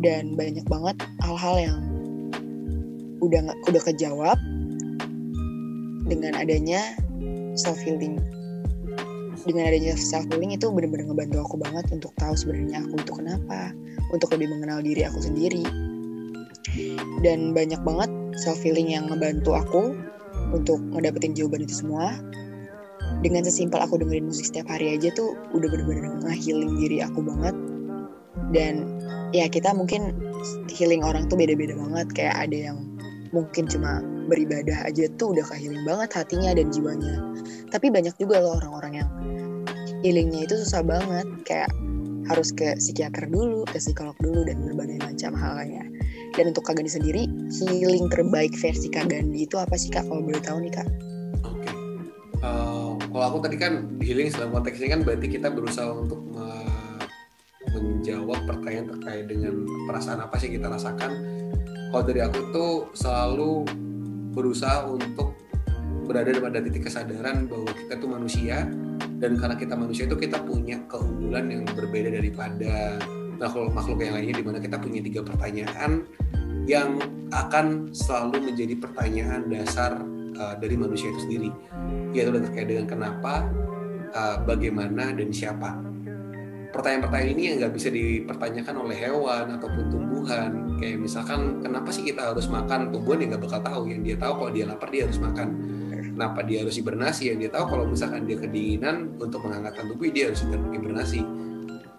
dan 0.00 0.36
banyak 0.36 0.66
banget 0.68 0.96
hal-hal 1.24 1.56
yang 1.56 1.78
udah 3.24 3.48
nggak 3.48 3.58
udah 3.72 3.82
kejawab 3.82 4.38
dengan 6.06 6.36
adanya 6.38 6.94
self 7.56 7.80
healing 7.82 8.20
dengan 9.46 9.70
adanya 9.70 9.94
self 9.94 10.26
healing 10.28 10.52
itu 10.52 10.68
benar-benar 10.68 11.08
ngebantu 11.08 11.38
aku 11.40 11.56
banget 11.62 11.86
untuk 11.94 12.12
tahu 12.18 12.34
sebenarnya 12.34 12.82
aku 12.82 12.98
itu 12.98 13.12
kenapa 13.14 13.70
untuk 14.10 14.34
lebih 14.34 14.50
mengenal 14.50 14.82
diri 14.82 15.06
aku 15.06 15.22
sendiri. 15.22 15.62
Dan 17.24 17.54
banyak 17.54 17.80
banget 17.86 18.10
self 18.36 18.60
healing 18.60 18.92
yang 18.92 19.08
ngebantu 19.08 19.56
aku 19.56 19.82
untuk 20.52 20.82
ngedapetin 20.92 21.32
jawaban 21.32 21.64
itu 21.64 21.86
semua. 21.86 22.12
Dengan 23.24 23.46
sesimpel 23.46 23.80
aku 23.80 23.96
dengerin 23.96 24.28
musik 24.28 24.52
setiap 24.52 24.68
hari 24.68 24.92
aja 24.92 25.08
tuh 25.16 25.32
udah 25.56 25.68
bener-bener 25.72 26.20
nge-healing 26.26 26.76
diri 26.76 27.00
aku 27.00 27.24
banget 27.24 27.55
dan 28.54 28.86
ya 29.34 29.50
kita 29.50 29.74
mungkin 29.74 30.14
healing 30.70 31.02
orang 31.02 31.26
tuh 31.26 31.38
beda-beda 31.38 31.74
banget. 31.74 32.06
Kayak 32.14 32.36
ada 32.48 32.56
yang 32.72 32.78
mungkin 33.34 33.66
cuma 33.66 34.04
beribadah 34.26 34.86
aja 34.86 35.06
tuh 35.18 35.34
udah 35.34 35.44
ke-healing 35.46 35.82
banget 35.86 36.10
hatinya 36.14 36.50
dan 36.54 36.70
jiwanya. 36.70 37.14
Tapi 37.70 37.90
banyak 37.90 38.14
juga 38.18 38.42
loh 38.42 38.58
orang-orang 38.62 39.02
yang 39.02 39.10
healingnya 40.02 40.46
itu 40.46 40.54
susah 40.62 40.82
banget. 40.86 41.26
Kayak 41.46 41.70
harus 42.26 42.50
ke 42.50 42.74
psikiater 42.78 43.30
dulu, 43.30 43.62
ke 43.70 43.78
psikolog 43.78 44.14
dulu 44.18 44.42
dan 44.46 44.58
berbagai 44.66 44.98
macam 44.98 45.32
halnya. 45.38 45.86
Dan 46.34 46.52
untuk 46.52 46.66
Kak 46.66 46.76
Gandhi 46.76 46.92
sendiri, 46.92 47.22
healing 47.70 48.10
terbaik 48.10 48.52
versi 48.58 48.90
Kak 48.90 49.08
Gandhi 49.08 49.46
itu 49.46 49.56
apa 49.56 49.78
sih 49.78 49.88
Kak? 49.94 50.10
Kalau 50.10 50.22
boleh 50.26 50.42
tahu 50.42 50.58
nih 50.66 50.74
Kak? 50.74 50.88
Uh, 52.44 52.98
kalau 52.98 53.24
aku 53.32 53.38
tadi 53.48 53.56
kan 53.56 53.88
healing 54.02 54.28
dalam 54.34 54.52
konteks 54.52 54.76
ini 54.82 54.92
kan 54.92 55.00
berarti 55.06 55.26
kita 55.26 55.48
berusaha 55.48 55.88
untuk 55.88 56.20
menjawab 57.80 58.38
pertanyaan 58.48 58.86
terkait 58.96 59.24
dengan 59.28 59.64
perasaan 59.88 60.20
apa 60.22 60.36
sih 60.36 60.52
kita 60.52 60.68
rasakan. 60.68 61.10
Kalau 61.92 62.04
dari 62.04 62.20
aku 62.20 62.40
tuh 62.50 62.72
selalu 62.92 63.64
berusaha 64.36 64.84
untuk 64.84 65.36
berada 66.06 66.30
pada 66.38 66.62
titik 66.62 66.86
kesadaran 66.86 67.50
bahwa 67.50 67.66
kita 67.72 67.98
tuh 67.98 68.08
manusia 68.10 68.68
dan 69.18 69.34
karena 69.40 69.56
kita 69.58 69.74
manusia 69.74 70.04
itu 70.06 70.14
kita 70.14 70.38
punya 70.44 70.78
keunggulan 70.86 71.50
yang 71.50 71.62
berbeda 71.66 72.14
daripada 72.14 73.00
makhluk-makhluk 73.36 73.98
yang 74.00 74.14
lainnya 74.16 74.36
di 74.38 74.44
mana 74.44 74.58
kita 74.62 74.76
punya 74.78 75.00
tiga 75.02 75.20
pertanyaan 75.26 76.06
yang 76.66 76.98
akan 77.30 77.90
selalu 77.94 78.52
menjadi 78.52 78.74
pertanyaan 78.78 79.46
dasar 79.50 79.98
uh, 80.38 80.54
dari 80.58 80.74
manusia 80.74 81.10
itu 81.10 81.20
sendiri 81.26 81.50
yaitu 82.14 82.32
terkait 82.32 82.66
dengan 82.66 82.86
kenapa 82.86 83.46
uh, 84.14 84.36
bagaimana 84.42 85.14
dan 85.14 85.30
siapa 85.30 85.85
pertanyaan-pertanyaan 86.76 87.32
ini 87.32 87.42
yang 87.48 87.56
nggak 87.64 87.72
bisa 87.72 87.88
dipertanyakan 87.88 88.74
oleh 88.84 88.96
hewan 89.00 89.44
ataupun 89.56 89.84
tumbuhan. 89.88 90.50
Kayak 90.76 90.98
misalkan 91.00 91.64
kenapa 91.64 91.88
sih 91.88 92.04
kita 92.04 92.36
harus 92.36 92.46
makan 92.52 92.92
tumbuhan 92.92 93.24
yang 93.24 93.30
nggak 93.34 93.44
bakal 93.48 93.60
tahu? 93.64 93.82
Yang 93.88 94.00
dia 94.04 94.16
tahu 94.20 94.32
kalau 94.44 94.50
dia 94.52 94.64
lapar 94.68 94.88
dia 94.92 95.02
harus 95.08 95.18
makan. 95.18 95.48
Kenapa 96.16 96.40
dia 96.44 96.58
harus 96.64 96.74
hibernasi? 96.76 97.22
Yang 97.32 97.38
dia 97.40 97.50
tahu 97.56 97.64
kalau 97.72 97.84
misalkan 97.88 98.28
dia 98.28 98.36
kedinginan 98.36 98.96
untuk 99.16 99.40
menghangatkan 99.44 99.84
tubuh 99.88 100.08
dia 100.12 100.28
harus 100.28 100.40
hibernasi. 100.44 101.20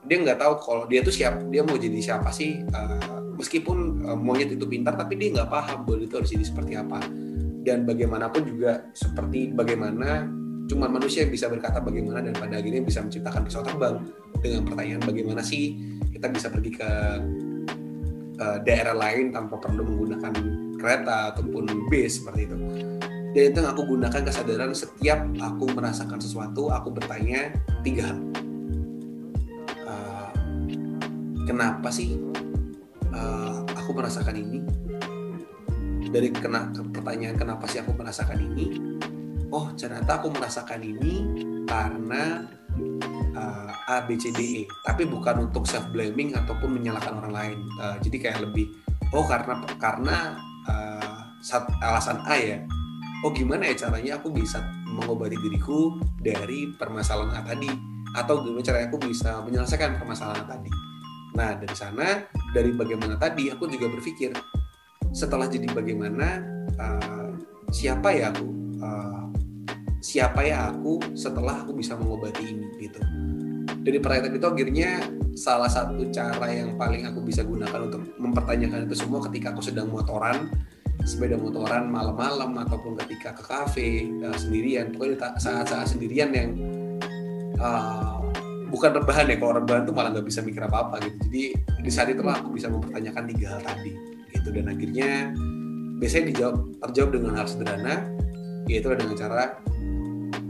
Dia 0.07 0.17
nggak 0.23 0.39
tahu 0.39 0.53
kalau 0.61 0.83
dia 0.85 1.01
tuh 1.03 1.13
siap 1.13 1.41
dia 1.49 1.61
mau 1.65 1.75
jadi 1.75 1.97
siapa 1.97 2.29
sih? 2.29 2.61
Uh, 2.69 3.33
meskipun 3.35 4.07
uh, 4.07 4.17
monyet 4.17 4.53
itu 4.53 4.65
pintar 4.65 4.93
tapi 4.93 5.17
dia 5.17 5.33
nggak 5.33 5.49
paham 5.49 5.85
bahwa 5.85 6.05
itu 6.05 6.13
harus 6.17 6.29
jadi 6.29 6.45
seperti 6.45 6.73
apa. 6.77 7.01
Dan 7.65 7.83
bagaimanapun 7.83 8.47
juga 8.47 8.87
seperti 8.95 9.51
bagaimana 9.51 10.36
cuma 10.67 10.91
manusia 10.91 11.23
yang 11.23 11.31
bisa 11.31 11.47
berkata 11.47 11.79
bagaimana 11.79 12.19
dan 12.19 12.35
pada 12.35 12.59
akhirnya 12.59 12.83
bisa 12.83 12.99
menciptakan 12.99 13.47
pisau 13.47 13.63
terbang 13.63 14.03
dengan 14.43 14.67
pertanyaan 14.67 15.01
bagaimana 15.01 15.41
sih 15.41 15.79
kita 16.11 16.27
bisa 16.27 16.51
pergi 16.51 16.71
ke 16.75 16.89
uh, 18.43 18.57
daerah 18.67 18.93
lain 18.93 19.31
tanpa 19.31 19.57
perlu 19.57 19.87
menggunakan 19.87 20.33
kereta 20.77 21.33
ataupun 21.33 21.89
bis 21.89 22.21
seperti 22.21 22.45
itu. 22.45 22.55
Dan 23.33 23.43
itu 23.53 23.57
yang 23.59 23.69
aku 23.69 23.83
gunakan 23.85 24.21
kesadaran 24.23 24.71
setiap 24.73 25.19
aku 25.41 25.69
merasakan 25.73 26.19
sesuatu 26.21 26.69
aku 26.73 26.89
bertanya 26.93 27.53
tiga 27.81 28.13
hal. 28.13 28.19
Uh, 29.87 30.29
kenapa 31.47 31.89
sih 31.89 32.17
uh, 33.15 33.61
aku 33.77 33.91
merasakan 33.95 34.35
ini? 34.35 34.59
Dari 36.07 36.31
kena 36.31 36.71
pertanyaan 36.71 37.35
kenapa 37.35 37.67
sih 37.67 37.83
aku 37.83 37.91
merasakan 37.93 38.39
ini 38.39 38.97
oh 39.51 39.71
ternyata 39.75 40.19
aku 40.19 40.31
merasakan 40.33 40.83
ini 40.83 41.23
karena 41.67 42.47
uh, 43.35 43.71
A 43.87 44.03
B 44.03 44.19
C 44.19 44.31
D 44.35 44.39
E. 44.39 44.61
Tapi 44.83 45.07
bukan 45.07 45.47
untuk 45.47 45.63
self 45.67 45.87
blaming 45.91 46.35
ataupun 46.35 46.75
menyalahkan 46.79 47.15
orang 47.23 47.33
lain. 47.33 47.57
Uh, 47.79 47.95
jadi 48.03 48.17
kayak 48.29 48.39
lebih 48.47 48.71
oh 49.15 49.23
karena 49.23 49.63
karena 49.79 50.17
uh, 50.67 51.19
alasan 51.83 52.19
A 52.27 52.35
ya. 52.35 52.59
Oh 53.25 53.33
gimana 53.33 53.65
ya 53.71 53.87
caranya 53.87 54.21
aku 54.21 54.29
bisa 54.29 54.61
mengobati 54.85 55.39
diriku 55.41 55.97
dari 56.21 56.69
permasalahan 56.77 57.41
tadi? 57.41 57.71
Atau 58.13 58.45
gimana 58.45 58.61
caranya 58.61 58.87
aku 58.93 58.99
bisa 59.01 59.41
menyelesaikan 59.41 59.97
permasalahan 59.97 60.45
tadi? 60.45 60.69
Nah 61.33 61.53
dari 61.57 61.75
sana 61.77 62.25
dari 62.53 62.73
bagaimana 62.73 63.17
tadi 63.17 63.49
aku 63.49 63.69
juga 63.69 63.89
berpikir 63.89 64.33
setelah 65.13 65.49
jadi 65.49 65.71
bagaimana 65.71 66.41
uh, 66.77 67.31
siapa 67.73 68.13
ya 68.13 68.29
aku 68.29 68.66
uh, 68.81 69.29
siapa 70.01 70.45
ya 70.45 70.71
aku 70.71 71.01
setelah 71.17 71.65
aku 71.65 71.75
bisa 71.75 71.97
mengobati 71.97 72.43
ini 72.47 72.67
gitu. 72.79 73.01
Dari 73.87 73.97
pertanyaan 74.03 74.35
itu 74.35 74.47
akhirnya 74.47 74.91
salah 75.37 75.69
satu 75.71 76.07
cara 76.11 76.47
yang 76.51 76.75
paling 76.75 77.07
aku 77.07 77.23
bisa 77.23 77.45
gunakan 77.45 77.87
untuk 77.87 78.03
mempertanyakan 78.19 78.89
itu 78.89 78.95
semua 78.99 79.23
ketika 79.29 79.55
aku 79.55 79.63
sedang 79.63 79.87
motoran 79.87 80.51
sepeda 81.07 81.39
motoran 81.39 81.87
malam-malam 81.87 82.57
ataupun 82.67 82.99
ketika 83.05 83.31
ke 83.37 83.43
kafe 83.45 83.89
uh, 84.23 84.35
sendirian. 84.35 84.91
Pokoknya 84.91 85.37
saat-saat 85.39 85.93
sendirian 85.95 86.33
yang 86.35 86.49
uh, 87.61 88.19
bukan 88.67 88.91
rebahan 88.99 89.31
ya 89.31 89.39
kalau 89.39 89.63
rebahan 89.63 89.87
tuh 89.87 89.95
malah 89.95 90.11
nggak 90.11 90.27
bisa 90.27 90.43
mikir 90.43 90.59
apa-apa 90.67 90.99
gitu. 91.05 91.17
Jadi 91.29 91.43
di 91.83 91.91
saat 91.91 92.11
itulah 92.11 92.35
aku 92.39 92.55
bisa 92.55 92.67
mempertanyakan 92.67 93.23
tiga 93.31 93.55
hal 93.55 93.61
tadi 93.63 93.93
gitu. 94.35 94.49
Dan 94.51 94.67
akhirnya 94.67 95.31
biasanya 95.97 96.25
dijawab 96.33 96.55
terjawab 96.87 97.09
dengan 97.15 97.31
hal 97.39 97.47
sederhana 97.47 97.95
yaitu 98.67 98.91
dengan 98.93 99.15
cara 99.15 99.43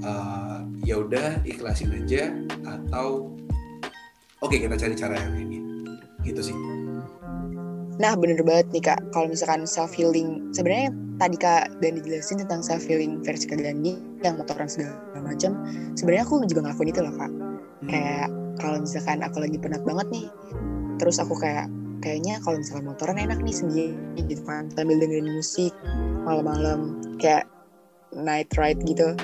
uh, 0.03 0.62
ya 0.83 1.00
udah 1.01 1.41
ikhlasin 1.45 1.93
aja 1.93 2.33
atau 2.65 3.33
oke 4.41 4.51
okay, 4.51 4.62
kita 4.65 4.75
cari 4.77 4.95
cara 4.97 5.15
yang 5.17 5.36
ini 5.38 5.57
gitu 6.25 6.41
sih. 6.51 6.57
Nah 7.97 8.13
bener 8.13 8.45
banget 8.45 8.67
nih 8.77 8.83
kak, 8.93 9.00
kalau 9.09 9.25
misalkan 9.25 9.65
self 9.65 9.89
healing, 9.97 10.53
sebenarnya 10.53 10.93
tadi 11.17 11.38
kak 11.38 11.81
dan 11.81 11.97
dijelasin 11.97 12.38
tentang 12.45 12.62
self 12.62 12.86
healing 12.86 13.25
versi 13.25 13.50
kak 13.50 13.57
Gandhi 13.57 13.97
yang 14.21 14.38
motoran 14.38 14.69
segala 14.69 15.01
macam, 15.17 15.57
sebenarnya 15.97 16.24
aku 16.29 16.45
juga 16.45 16.62
ngelakuin 16.69 16.93
itu 16.93 17.01
loh 17.01 17.15
kak. 17.17 17.31
Hmm. 17.33 17.89
Kayak 17.89 18.27
kalau 18.62 18.77
misalkan 18.86 19.19
aku 19.25 19.38
lagi 19.41 19.57
penat 19.57 19.81
banget 19.81 20.07
nih, 20.13 20.27
terus 21.01 21.17
aku 21.17 21.33
kayak 21.41 21.65
kayaknya 22.05 22.38
kalau 22.45 22.62
misalkan 22.62 22.86
motoran 22.86 23.17
enak 23.17 23.41
nih 23.41 23.55
sendiri 23.57 24.21
gitu 24.29 24.45
kan, 24.45 24.69
sambil 24.77 25.01
dengerin 25.01 25.33
musik 25.33 25.74
malam-malam. 26.21 27.01
Kayak 27.17 27.50
night 28.15 28.51
ride 28.55 28.81
gitu, 28.85 29.15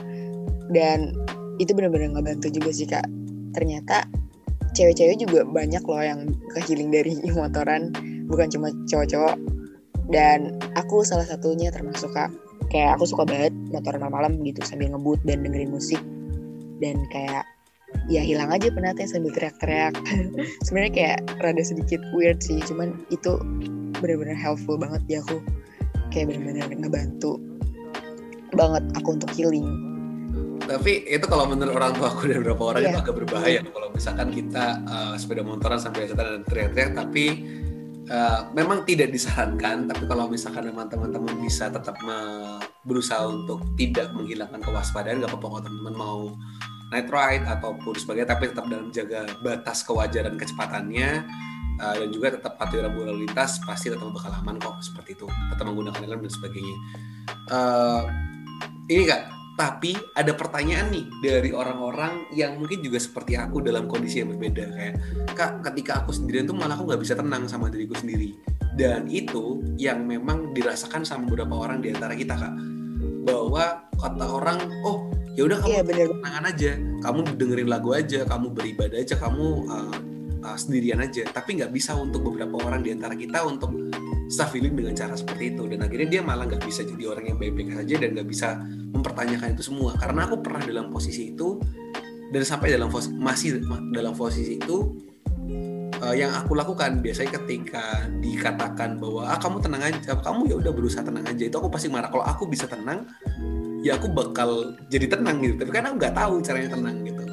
dan 0.72 1.14
itu 1.62 1.72
bener-bener 1.76 2.14
ngebantu 2.14 2.50
juga 2.50 2.70
sih 2.74 2.88
kak. 2.90 3.06
Ternyata 3.54 4.08
cewek-cewek 4.74 5.22
juga 5.22 5.46
banyak 5.46 5.84
loh 5.86 6.02
yang 6.02 6.34
kehiling 6.58 6.90
dari 6.90 7.14
motoran 7.38 7.94
bukan 8.26 8.48
cuma 8.50 8.74
cowok-cowok. 8.90 9.38
Dan 10.12 10.60
aku 10.76 11.06
salah 11.06 11.24
satunya 11.24 11.70
termasuk 11.70 12.12
kak. 12.12 12.34
Kayak 12.72 12.98
aku 12.98 13.06
suka 13.06 13.24
banget 13.30 13.54
motor 13.70 13.94
malam-malam 14.02 14.42
gitu 14.42 14.66
sambil 14.66 14.90
ngebut 14.92 15.22
dan 15.24 15.46
dengerin 15.46 15.72
musik. 15.72 16.02
Dan 16.82 17.06
kayak 17.14 17.46
ya 18.10 18.26
hilang 18.26 18.50
aja 18.50 18.74
penatnya 18.74 19.06
sambil 19.06 19.32
teriak-teriak. 19.32 19.94
Sebenarnya 20.66 20.94
kayak 20.94 21.20
rada 21.40 21.64
sedikit 21.64 22.02
weird 22.18 22.42
sih 22.42 22.58
cuman 22.66 22.98
itu 23.14 23.38
benar-benar 24.02 24.36
helpful 24.36 24.76
banget 24.76 25.02
di 25.06 25.16
aku. 25.22 25.38
Kayak 26.10 26.34
benar-benar 26.34 26.68
ngebantu 26.74 27.38
banget 28.56 28.84
aku 28.96 29.18
untuk 29.18 29.32
healing 29.34 29.68
tapi 30.64 31.04
itu 31.12 31.26
kalau 31.28 31.44
menurut 31.44 31.76
orang 31.76 31.92
tua 31.92 32.08
aku 32.08 32.32
dan 32.32 32.40
beberapa 32.40 32.64
orang 32.72 32.82
yeah. 32.88 32.92
itu 32.96 33.00
agak 33.04 33.16
berbahaya 33.20 33.60
kalau 33.68 33.88
misalkan 33.92 34.28
kita 34.32 34.66
uh, 34.88 35.14
sepeda 35.20 35.44
motoran 35.44 35.80
sampai 35.80 36.08
dan 36.12 36.42
teriak-teriak 36.48 36.92
tapi 36.96 37.26
Uh, 38.04 38.52
memang 38.52 38.84
tidak 38.84 39.16
disarankan, 39.16 39.88
tapi 39.88 40.04
kalau 40.12 40.28
misalkan 40.28 40.68
memang 40.68 40.92
teman-teman 40.92 41.40
bisa 41.40 41.72
tetap 41.72 41.96
berusaha 42.84 43.24
untuk 43.32 43.64
tidak 43.80 44.12
menghilangkan 44.12 44.60
kewaspadaan, 44.60 45.24
nggak 45.24 45.32
apa-apa 45.32 45.48
kalau 45.48 45.64
teman-teman 45.64 45.96
mau 45.96 46.20
night 46.92 47.08
ride 47.08 47.48
ataupun 47.48 47.96
sebagainya, 47.96 48.36
tapi 48.36 48.52
tetap 48.52 48.68
dalam 48.68 48.92
jaga 48.92 49.24
batas 49.40 49.88
kewajaran 49.88 50.36
kecepatannya 50.36 51.24
uh, 51.80 51.96
dan 51.96 52.10
juga 52.12 52.36
tetap 52.36 52.60
patuhi 52.60 52.84
rambu 52.84 53.08
lalu 53.08 53.24
lintas, 53.24 53.64
pasti 53.64 53.88
tetap 53.88 54.04
bakal 54.12 54.36
aman 54.36 54.60
kok 54.60 54.84
seperti 54.84 55.16
itu, 55.16 55.28
tetap 55.48 55.64
menggunakan 55.64 56.04
helm 56.04 56.28
dan 56.28 56.34
sebagainya. 56.36 56.76
Uh, 57.48 58.04
ini 58.92 59.08
kak, 59.08 59.22
tapi 59.54 59.96
ada 60.18 60.34
pertanyaan 60.36 60.92
nih 60.92 61.06
dari 61.22 61.50
orang-orang 61.56 62.28
yang 62.36 62.60
mungkin 62.60 62.84
juga 62.84 63.00
seperti 63.00 63.40
aku 63.40 63.64
dalam 63.64 63.88
kondisi 63.88 64.20
yang 64.20 64.36
berbeda. 64.36 64.66
Kayak 64.76 64.96
kak 65.38 65.52
ketika 65.72 66.04
aku 66.04 66.12
sendirian 66.12 66.50
tuh 66.50 66.58
malah 66.58 66.76
aku 66.76 66.90
nggak 66.90 67.02
bisa 67.02 67.14
tenang 67.16 67.48
sama 67.48 67.72
diriku 67.72 67.96
sendiri. 67.96 68.36
Dan 68.74 69.06
itu 69.06 69.62
yang 69.78 70.10
memang 70.10 70.52
dirasakan 70.58 71.06
sama 71.06 71.30
beberapa 71.30 71.54
orang 71.64 71.80
di 71.86 71.94
antara 71.94 72.18
kita 72.18 72.36
kak. 72.36 72.54
Bahwa 73.24 73.88
kata 73.96 74.26
orang 74.26 74.60
oh 74.84 75.14
ya 75.38 75.48
udah 75.48 75.58
kamu 75.64 75.70
iya, 75.72 75.82
bener. 75.86 76.08
tenangan 76.20 76.46
aja. 76.50 76.72
Kamu 77.04 77.20
dengerin 77.38 77.70
lagu 77.70 77.90
aja 77.96 78.20
kamu 78.28 78.48
beribadah 78.52 79.00
aja 79.00 79.16
kamu 79.16 79.46
uh, 79.70 79.96
uh, 80.44 80.58
sendirian 80.58 81.00
aja. 81.00 81.24
Tapi 81.30 81.62
nggak 81.62 81.72
bisa 81.72 81.96
untuk 81.96 82.26
beberapa 82.26 82.60
orang 82.60 82.84
di 82.84 82.92
antara 82.92 83.14
kita 83.16 83.46
untuk 83.46 83.72
self 84.34 84.58
healing 84.58 84.74
dengan 84.74 84.98
cara 84.98 85.14
seperti 85.14 85.54
itu. 85.54 85.70
Dan 85.70 85.86
akhirnya 85.86 86.20
dia 86.20 86.22
malah 86.26 86.50
nggak 86.50 86.66
bisa 86.66 86.82
jadi 86.82 87.14
orang 87.14 87.30
yang 87.30 87.38
baik-baik 87.38 87.70
saja 87.78 87.96
dan 88.02 88.10
nggak 88.18 88.28
bisa 88.28 88.50
mempertanyakan 88.90 89.48
itu 89.54 89.64
semua. 89.70 89.94
Karena 90.02 90.26
aku 90.26 90.42
pernah 90.42 90.62
dalam 90.66 90.90
posisi 90.90 91.30
itu 91.30 91.62
dan 92.34 92.42
sampai 92.42 92.74
dalam 92.74 92.90
masih 93.22 93.62
dalam 93.94 94.18
posisi 94.18 94.58
itu 94.58 94.98
uh, 96.02 96.16
yang 96.18 96.34
aku 96.34 96.58
lakukan 96.58 97.00
biasanya 97.00 97.38
ketika 97.38 98.10
dikatakan 98.18 98.98
bahwa 98.98 99.30
ah 99.30 99.38
kamu 99.38 99.62
tenang 99.62 99.84
aja 99.86 100.18
kamu 100.18 100.50
ya 100.50 100.56
udah 100.58 100.72
berusaha 100.74 101.04
tenang 101.06 101.26
aja 101.30 101.44
itu 101.46 101.56
aku 101.56 101.70
pasti 101.70 101.88
marah. 101.94 102.10
Kalau 102.10 102.26
aku 102.26 102.50
bisa 102.50 102.66
tenang 102.66 103.06
ya 103.86 104.02
aku 104.02 104.10
bakal 104.10 104.74
jadi 104.90 105.14
tenang 105.14 105.40
gitu. 105.46 105.62
Tapi 105.62 105.72
kan 105.72 105.94
aku 105.94 105.96
nggak 106.02 106.16
tahu 106.18 106.34
caranya 106.42 106.70
tenang 106.74 106.96
gitu. 107.06 107.24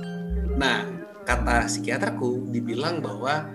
Nah 0.60 0.84
kata 1.24 1.64
psikiaterku 1.64 2.52
dibilang 2.52 3.00
bahwa 3.00 3.48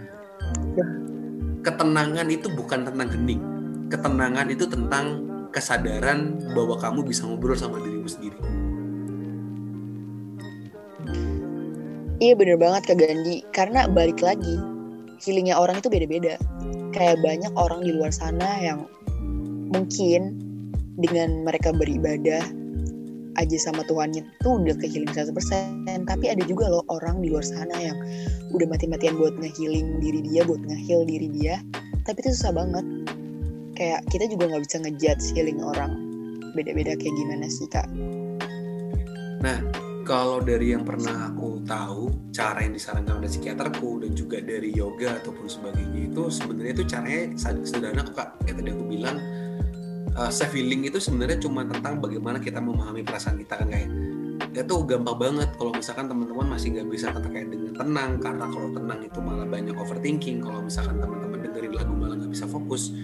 ketenangan 1.66 2.30
itu 2.30 2.48
bukan 2.54 2.86
tentang 2.86 3.10
hening. 3.10 3.42
Ketenangan 3.90 4.48
itu 4.54 4.70
tentang 4.70 5.26
kesadaran 5.50 6.38
bahwa 6.54 6.78
kamu 6.78 7.02
bisa 7.02 7.26
ngobrol 7.26 7.58
sama 7.58 7.82
dirimu 7.82 8.06
sendiri. 8.06 8.38
Iya 12.22 12.34
bener 12.38 12.58
banget 12.62 12.94
Kak 12.94 12.98
Gandhi. 13.02 13.42
Karena 13.52 13.90
balik 13.90 14.22
lagi, 14.22 14.56
healingnya 15.26 15.58
orang 15.58 15.82
itu 15.82 15.90
beda-beda. 15.90 16.38
Kayak 16.94 17.20
banyak 17.26 17.52
orang 17.58 17.84
di 17.84 17.92
luar 17.92 18.14
sana 18.14 18.62
yang 18.62 18.88
mungkin 19.74 20.38
dengan 20.96 21.44
mereka 21.44 21.76
beribadah 21.76 22.46
aja 23.36 23.58
sama 23.60 23.84
Tuhannya 23.88 24.24
tuh 24.40 24.64
udah 24.64 24.76
ke 24.80 24.88
healing 24.88 25.12
100% 25.12 26.08
tapi 26.08 26.26
ada 26.32 26.44
juga 26.48 26.72
loh 26.72 26.84
orang 26.88 27.20
di 27.20 27.32
luar 27.32 27.44
sana 27.44 27.76
yang 27.78 27.98
udah 28.56 28.68
mati-matian 28.72 29.20
buat 29.20 29.36
nge-healing 29.36 30.00
diri 30.00 30.22
dia 30.24 30.48
buat 30.48 30.64
nge-heal 30.64 31.04
diri 31.04 31.28
dia. 31.34 31.60
Tapi 32.08 32.22
itu 32.22 32.32
susah 32.38 32.54
banget. 32.56 32.86
Kayak 33.76 34.08
kita 34.08 34.26
juga 34.32 34.54
nggak 34.54 34.64
bisa 34.64 34.78
ngejudge 34.80 35.26
healing 35.36 35.60
orang. 35.60 35.92
Beda-beda 36.56 36.96
kayak 36.96 37.16
gimana 37.20 37.46
sih 37.52 37.68
kak? 37.68 37.90
Nah 39.44 39.60
kalau 40.06 40.40
dari 40.40 40.72
yang 40.72 40.86
pernah 40.86 41.34
aku 41.34 41.66
tahu 41.66 42.14
cara 42.30 42.62
yang 42.62 42.78
disarankan 42.78 43.20
oleh 43.20 43.28
psikiaterku 43.28 44.06
dan 44.06 44.14
juga 44.14 44.38
dari 44.40 44.72
yoga 44.72 45.18
ataupun 45.20 45.50
sebagainya 45.50 46.14
itu 46.14 46.24
sebenarnya 46.30 46.74
itu 46.78 46.86
caranya 46.86 47.22
sederhana 47.66 48.06
kok 48.06 48.16
kak. 48.16 48.30
Kayak 48.46 48.56
tadi 48.64 48.70
aku 48.72 48.86
bilang 48.86 49.18
uh, 50.16 50.32
self 50.32 50.56
healing 50.56 50.88
itu 50.88 50.98
sebenarnya 50.98 51.38
cuma 51.44 51.68
tentang 51.68 52.00
bagaimana 52.00 52.40
kita 52.40 52.64
memahami 52.64 53.04
perasaan 53.04 53.38
kita 53.40 53.60
kan 53.60 53.68
kayak 53.70 53.90
itu 54.56 54.76
gampang 54.88 55.18
banget 55.20 55.50
kalau 55.60 55.72
misalkan 55.76 56.08
teman-teman 56.08 56.56
masih 56.56 56.76
nggak 56.76 56.88
bisa 56.88 57.12
terkait 57.12 57.48
dengan 57.52 57.76
tenang 57.76 58.12
karena 58.24 58.46
kalau 58.48 58.70
tenang 58.72 59.00
itu 59.04 59.20
malah 59.20 59.48
banyak 59.48 59.76
overthinking. 59.76 60.40
Kalau 60.40 60.64
misalkan 60.64 60.96
teman-teman 61.00 61.40
dengerin 61.44 61.74
lagu 61.76 61.92
malah 61.92 62.16
nggak 62.20 62.32
bisa 62.32 62.48
fokus. 62.48 62.96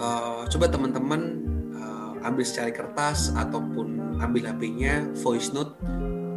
Uh, 0.00 0.44
coba 0.48 0.68
teman-teman 0.68 1.44
uh, 1.76 2.28
ambil 2.28 2.44
secari 2.44 2.72
kertas 2.72 3.32
ataupun 3.36 4.16
ambil 4.20 4.52
HP-nya 4.52 5.12
voice 5.20 5.52
note 5.52 5.76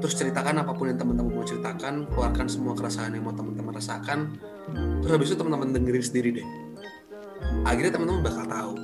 terus 0.04 0.20
ceritakan 0.20 0.60
apa 0.60 0.76
pun 0.76 0.92
yang 0.92 1.00
teman-teman 1.00 1.32
mau 1.32 1.48
ceritakan 1.48 2.12
keluarkan 2.12 2.52
semua 2.52 2.76
keresahan 2.76 3.16
yang 3.16 3.24
mau 3.24 3.32
teman-teman 3.32 3.72
rasakan 3.72 4.36
terus 5.00 5.12
habis 5.16 5.32
itu 5.32 5.40
teman-teman 5.40 5.72
dengerin 5.72 6.04
sendiri 6.04 6.30
deh. 6.44 6.48
Akhirnya 7.64 7.96
teman-teman 7.96 8.20
bakal 8.24 8.44
tahu 8.48 8.76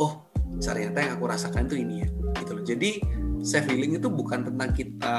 oh 0.00 0.32
ternyata 0.58 0.98
yang 0.98 1.12
aku 1.20 1.24
rasakan 1.28 1.68
itu 1.70 1.76
ini 1.78 1.94
ya 2.02 2.08
gitu 2.40 2.50
loh. 2.56 2.64
Jadi 2.64 2.90
self 3.40 3.66
healing 3.68 3.96
itu 3.96 4.08
bukan 4.08 4.44
tentang 4.48 4.70
kita 4.72 5.16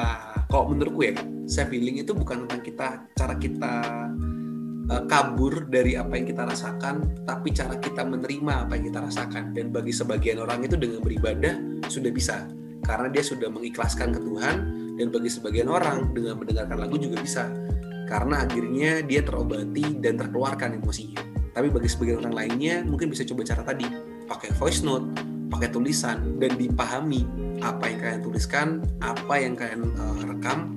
kalau 0.50 0.74
menurutku 0.74 1.02
ya 1.06 1.16
self 1.50 1.70
healing 1.72 2.02
itu 2.02 2.12
bukan 2.12 2.46
tentang 2.46 2.62
kita 2.62 2.88
cara 3.18 3.34
kita 3.38 3.74
uh, 4.90 5.04
kabur 5.10 5.70
dari 5.70 5.98
apa 5.98 6.14
yang 6.18 6.28
kita 6.30 6.46
rasakan 6.46 7.26
tapi 7.26 7.54
cara 7.54 7.78
kita 7.78 8.06
menerima 8.06 8.68
apa 8.68 8.78
yang 8.78 8.86
kita 8.92 9.00
rasakan. 9.02 9.54
Dan 9.54 9.70
bagi 9.70 9.94
sebagian 9.94 10.42
orang 10.42 10.66
itu 10.66 10.76
dengan 10.76 11.02
beribadah 11.02 11.86
sudah 11.88 12.12
bisa 12.12 12.50
karena 12.82 13.08
dia 13.14 13.22
sudah 13.22 13.48
mengikhlaskan 13.50 14.10
ke 14.14 14.20
Tuhan 14.20 14.56
dan 14.98 15.08
bagi 15.14 15.30
sebagian 15.30 15.70
orang 15.70 16.12
dengan 16.14 16.42
mendengarkan 16.42 16.78
lagu 16.82 16.98
juga 16.98 17.22
bisa 17.22 17.50
karena 18.10 18.44
akhirnya 18.44 19.06
dia 19.08 19.24
terobati 19.24 20.02
dan 20.02 20.20
terkeluarkan 20.20 20.82
emosinya. 20.82 21.22
Tapi 21.52 21.68
bagi 21.68 21.88
sebagian 21.88 22.24
orang 22.24 22.36
lainnya 22.36 22.84
mungkin 22.84 23.12
bisa 23.12 23.28
coba 23.28 23.44
cara 23.44 23.64
tadi 23.64 24.11
pakai 24.32 24.56
voice 24.56 24.80
note 24.88 25.04
pakai 25.52 25.68
tulisan 25.68 26.40
dan 26.40 26.56
dipahami 26.56 27.28
apa 27.60 27.92
yang 27.92 28.00
kalian 28.00 28.22
tuliskan, 28.24 28.68
apa 29.04 29.36
yang 29.36 29.54
kalian 29.60 29.92
uh, 30.00 30.24
rekam, 30.24 30.72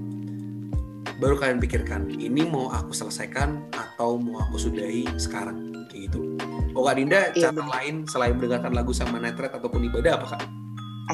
baru 1.23 1.38
kalian 1.38 1.62
pikirkan 1.62 2.11
ini 2.11 2.43
mau 2.45 2.69
aku 2.75 2.90
selesaikan 2.90 3.71
atau 3.71 4.19
mau 4.19 4.43
aku 4.43 4.59
sudahi 4.59 5.07
sekarang 5.17 5.87
kayak 5.88 6.11
gitu. 6.11 6.35
Oh 6.75 6.83
Kak 6.83 6.99
Dinda, 6.99 7.31
iya, 7.33 7.49
cara 7.49 7.55
bener. 7.55 7.71
lain 7.71 7.95
selain 8.11 8.35
mendengarkan 8.35 8.75
lagu 8.75 8.90
sama 8.90 9.23
netret 9.23 9.55
ataupun 9.55 9.87
ibadah 9.87 10.19
apa 10.19 10.27
Kak? 10.35 10.43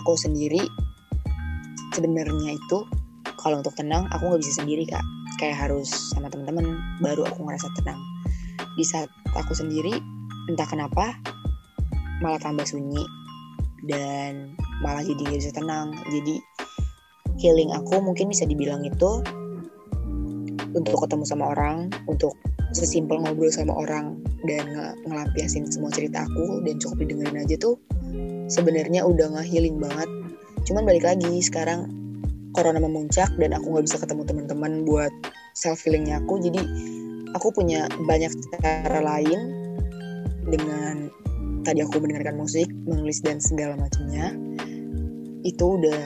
Aku 0.01 0.17
sendiri 0.17 0.65
sebenarnya 1.93 2.57
itu 2.57 2.79
kalau 3.37 3.61
untuk 3.61 3.77
tenang 3.77 4.09
aku 4.09 4.25
nggak 4.25 4.41
bisa 4.41 4.65
sendiri 4.65 4.89
Kak. 4.89 5.05
Kayak 5.37 5.69
harus 5.69 5.93
sama 6.17 6.33
teman-teman 6.33 6.81
baru 7.05 7.29
aku 7.29 7.45
ngerasa 7.45 7.69
tenang. 7.77 8.01
Di 8.75 8.85
saat 8.89 9.13
aku 9.37 9.53
sendiri 9.53 10.01
entah 10.49 10.67
kenapa 10.67 11.15
malah 12.21 12.41
tambah 12.41 12.65
sunyi 12.69 13.03
dan 13.89 14.55
malah 14.85 15.05
jadi 15.05 15.21
gak 15.25 15.41
bisa 15.41 15.53
tenang. 15.57 15.97
Jadi 16.13 16.41
healing 17.41 17.73
aku 17.73 18.01
mungkin 18.01 18.29
bisa 18.29 18.45
dibilang 18.45 18.85
itu 18.85 19.25
untuk 20.71 21.03
ketemu 21.03 21.25
sama 21.27 21.51
orang 21.57 21.91
untuk 22.07 22.37
sesimpel 22.71 23.19
ngobrol 23.19 23.51
sama 23.51 23.75
orang 23.75 24.23
dan 24.47 24.63
ng 24.71 25.11
ngelampiasin 25.11 25.67
semua 25.67 25.91
cerita 25.91 26.23
aku 26.23 26.63
dan 26.63 26.79
cukup 26.79 27.03
didengerin 27.03 27.43
aja 27.43 27.57
tuh 27.59 27.75
sebenarnya 28.47 29.03
udah 29.03 29.41
nge-healing 29.41 29.83
banget. 29.83 30.07
Cuman 30.69 30.87
balik 30.87 31.03
lagi 31.03 31.43
sekarang 31.43 31.91
corona 32.55 32.83
memuncak 32.83 33.31
dan 33.39 33.55
aku 33.55 33.75
nggak 33.75 33.85
bisa 33.87 33.99
ketemu 33.99 34.23
teman-teman 34.27 34.73
buat 34.87 35.13
self 35.55 35.83
healingnya 35.83 36.23
aku. 36.23 36.39
Jadi 36.39 36.61
aku 37.35 37.51
punya 37.55 37.87
banyak 38.07 38.31
cara 38.63 39.01
lain 39.03 39.41
dengan 40.47 41.11
tadi 41.67 41.85
aku 41.85 42.01
mendengarkan 42.01 42.37
musik, 42.41 42.69
menulis 42.89 43.21
dan 43.21 43.39
segala 43.39 43.77
macamnya, 43.77 44.35
itu 45.45 45.65
udah 45.81 46.01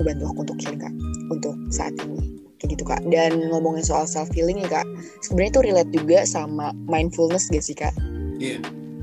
membantu 0.00 0.24
aku 0.32 0.38
untuk 0.48 0.58
healing 0.64 0.80
kak, 0.80 0.94
untuk 1.28 1.54
saat 1.68 1.92
ini 2.04 2.40
kayak 2.60 2.76
gitu 2.76 2.84
kak. 2.84 3.00
Dan 3.08 3.48
ngomongin 3.48 3.84
soal 3.84 4.04
self 4.04 4.28
healing 4.36 4.60
ya 4.60 4.68
kak, 4.68 4.86
sebenarnya 5.24 5.50
itu 5.52 5.60
relate 5.64 5.90
juga 5.92 6.18
sama 6.28 6.72
mindfulness 6.88 7.48
gak 7.48 7.64
sih 7.64 7.76
kak? 7.76 7.92
Iya. 8.40 8.60
Yeah. 8.60 8.60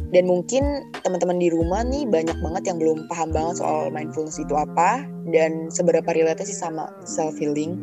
Dan 0.07 0.23
mungkin 0.23 0.88
teman-teman 1.03 1.36
di 1.36 1.51
rumah 1.51 1.83
nih 1.83 2.07
banyak 2.07 2.39
banget 2.39 2.63
yang 2.71 2.79
belum 2.79 3.12
paham 3.12 3.36
banget 3.36 3.60
soal 3.60 3.91
mindfulness 3.91 4.39
itu 4.39 4.55
apa 4.55 5.03
dan 5.36 5.67
seberapa 5.67 6.07
relate 6.15 6.47
sih 6.47 6.55
sama 6.55 6.88
self 7.03 7.36
healing 7.36 7.75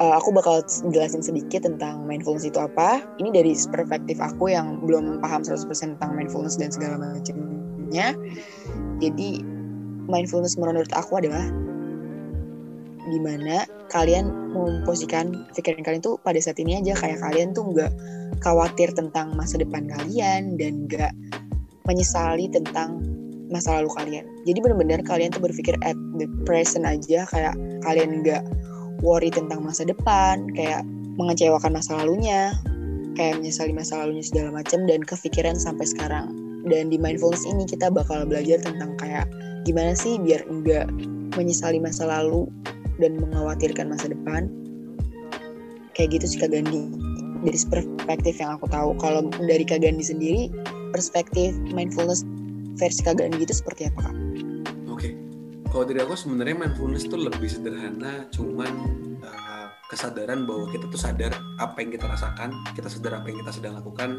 uh, 0.00 0.16
aku 0.16 0.32
bakal 0.32 0.64
jelasin 0.90 1.20
sedikit 1.20 1.68
tentang 1.68 2.08
mindfulness 2.08 2.48
itu 2.48 2.58
apa. 2.58 3.04
Ini 3.20 3.30
dari 3.30 3.52
perspektif 3.54 4.18
aku 4.18 4.50
yang 4.50 4.80
belum 4.82 5.20
paham 5.20 5.44
100% 5.44 5.68
tentang 5.68 6.16
mindfulness 6.16 6.56
dan 6.56 6.72
segala 6.72 6.96
macamnya. 6.98 8.16
Jadi 8.98 9.44
mindfulness 10.08 10.56
menurut 10.56 10.90
aku 10.96 11.20
adalah 11.20 11.44
di 13.10 13.18
mana 13.18 13.66
kalian 13.90 14.54
memposisikan 14.54 15.48
pikiran 15.56 15.82
kalian 15.82 16.02
tuh 16.04 16.20
pada 16.22 16.38
saat 16.38 16.60
ini 16.62 16.78
aja 16.78 16.94
kayak 16.94 17.18
kalian 17.18 17.50
tuh 17.50 17.66
nggak 17.74 17.90
khawatir 18.44 18.92
tentang 18.94 19.34
masa 19.34 19.58
depan 19.58 19.88
kalian 19.88 20.54
dan 20.60 20.86
nggak 20.86 21.10
menyesali 21.88 22.46
tentang 22.52 23.02
masa 23.50 23.82
lalu 23.82 23.90
kalian. 23.98 24.24
Jadi 24.46 24.58
benar-benar 24.62 25.02
kalian 25.02 25.34
tuh 25.34 25.42
berpikir 25.42 25.74
at 25.82 25.98
the 26.22 26.30
present 26.46 26.86
aja 26.86 27.26
kayak 27.26 27.58
kalian 27.82 28.22
nggak 28.22 28.46
worry 29.00 29.32
tentang 29.32 29.64
masa 29.64 29.84
depan, 29.84 30.48
kayak 30.54 30.84
mengecewakan 31.20 31.76
masa 31.76 32.00
lalunya, 32.00 32.54
kayak 33.16 33.40
menyesali 33.42 33.72
masa 33.74 34.00
lalunya 34.00 34.24
segala 34.24 34.62
macam 34.62 34.84
dan 34.88 35.04
kepikiran 35.04 35.56
sampai 35.56 35.84
sekarang. 35.88 36.32
Dan 36.68 36.92
di 36.92 37.00
mindfulness 37.00 37.48
ini 37.48 37.64
kita 37.64 37.88
bakal 37.88 38.28
belajar 38.28 38.60
tentang 38.60 38.96
kayak 39.00 39.24
gimana 39.64 39.96
sih 39.96 40.20
biar 40.20 40.44
enggak 40.48 40.88
menyesali 41.36 41.80
masa 41.80 42.04
lalu 42.04 42.48
dan 43.00 43.16
mengkhawatirkan 43.16 43.88
masa 43.88 44.12
depan. 44.12 44.52
Kayak 45.96 46.20
gitu 46.20 46.36
sih 46.36 46.38
Kak 46.40 46.52
Gandhi 46.52 46.88
dari 47.40 47.56
perspektif 47.56 48.34
yang 48.40 48.60
aku 48.60 48.68
tahu. 48.68 48.92
Kalau 49.00 49.28
dari 49.40 49.64
Kak 49.64 49.80
Gandhi 49.80 50.04
sendiri 50.04 50.42
perspektif 50.92 51.56
mindfulness 51.72 52.24
versi 52.76 53.00
Kak 53.04 53.20
Gandhi 53.20 53.44
itu 53.44 53.56
seperti 53.56 53.88
apa 53.88 54.08
Kak? 54.08 54.16
Kalau 55.70 55.86
dari 55.86 56.02
aku 56.02 56.18
sebenarnya 56.18 56.66
mindfulness 56.66 57.06
itu 57.06 57.14
lebih 57.14 57.46
sederhana 57.46 58.26
cuman 58.34 58.72
uh, 59.22 59.66
kesadaran 59.86 60.42
bahwa 60.42 60.66
kita 60.66 60.90
tuh 60.90 60.98
sadar 60.98 61.30
apa 61.62 61.78
yang 61.78 61.94
kita 61.94 62.10
rasakan 62.10 62.50
kita 62.74 62.90
sadar 62.90 63.22
apa 63.22 63.30
yang 63.30 63.38
kita 63.46 63.54
sedang 63.54 63.78
lakukan 63.78 64.18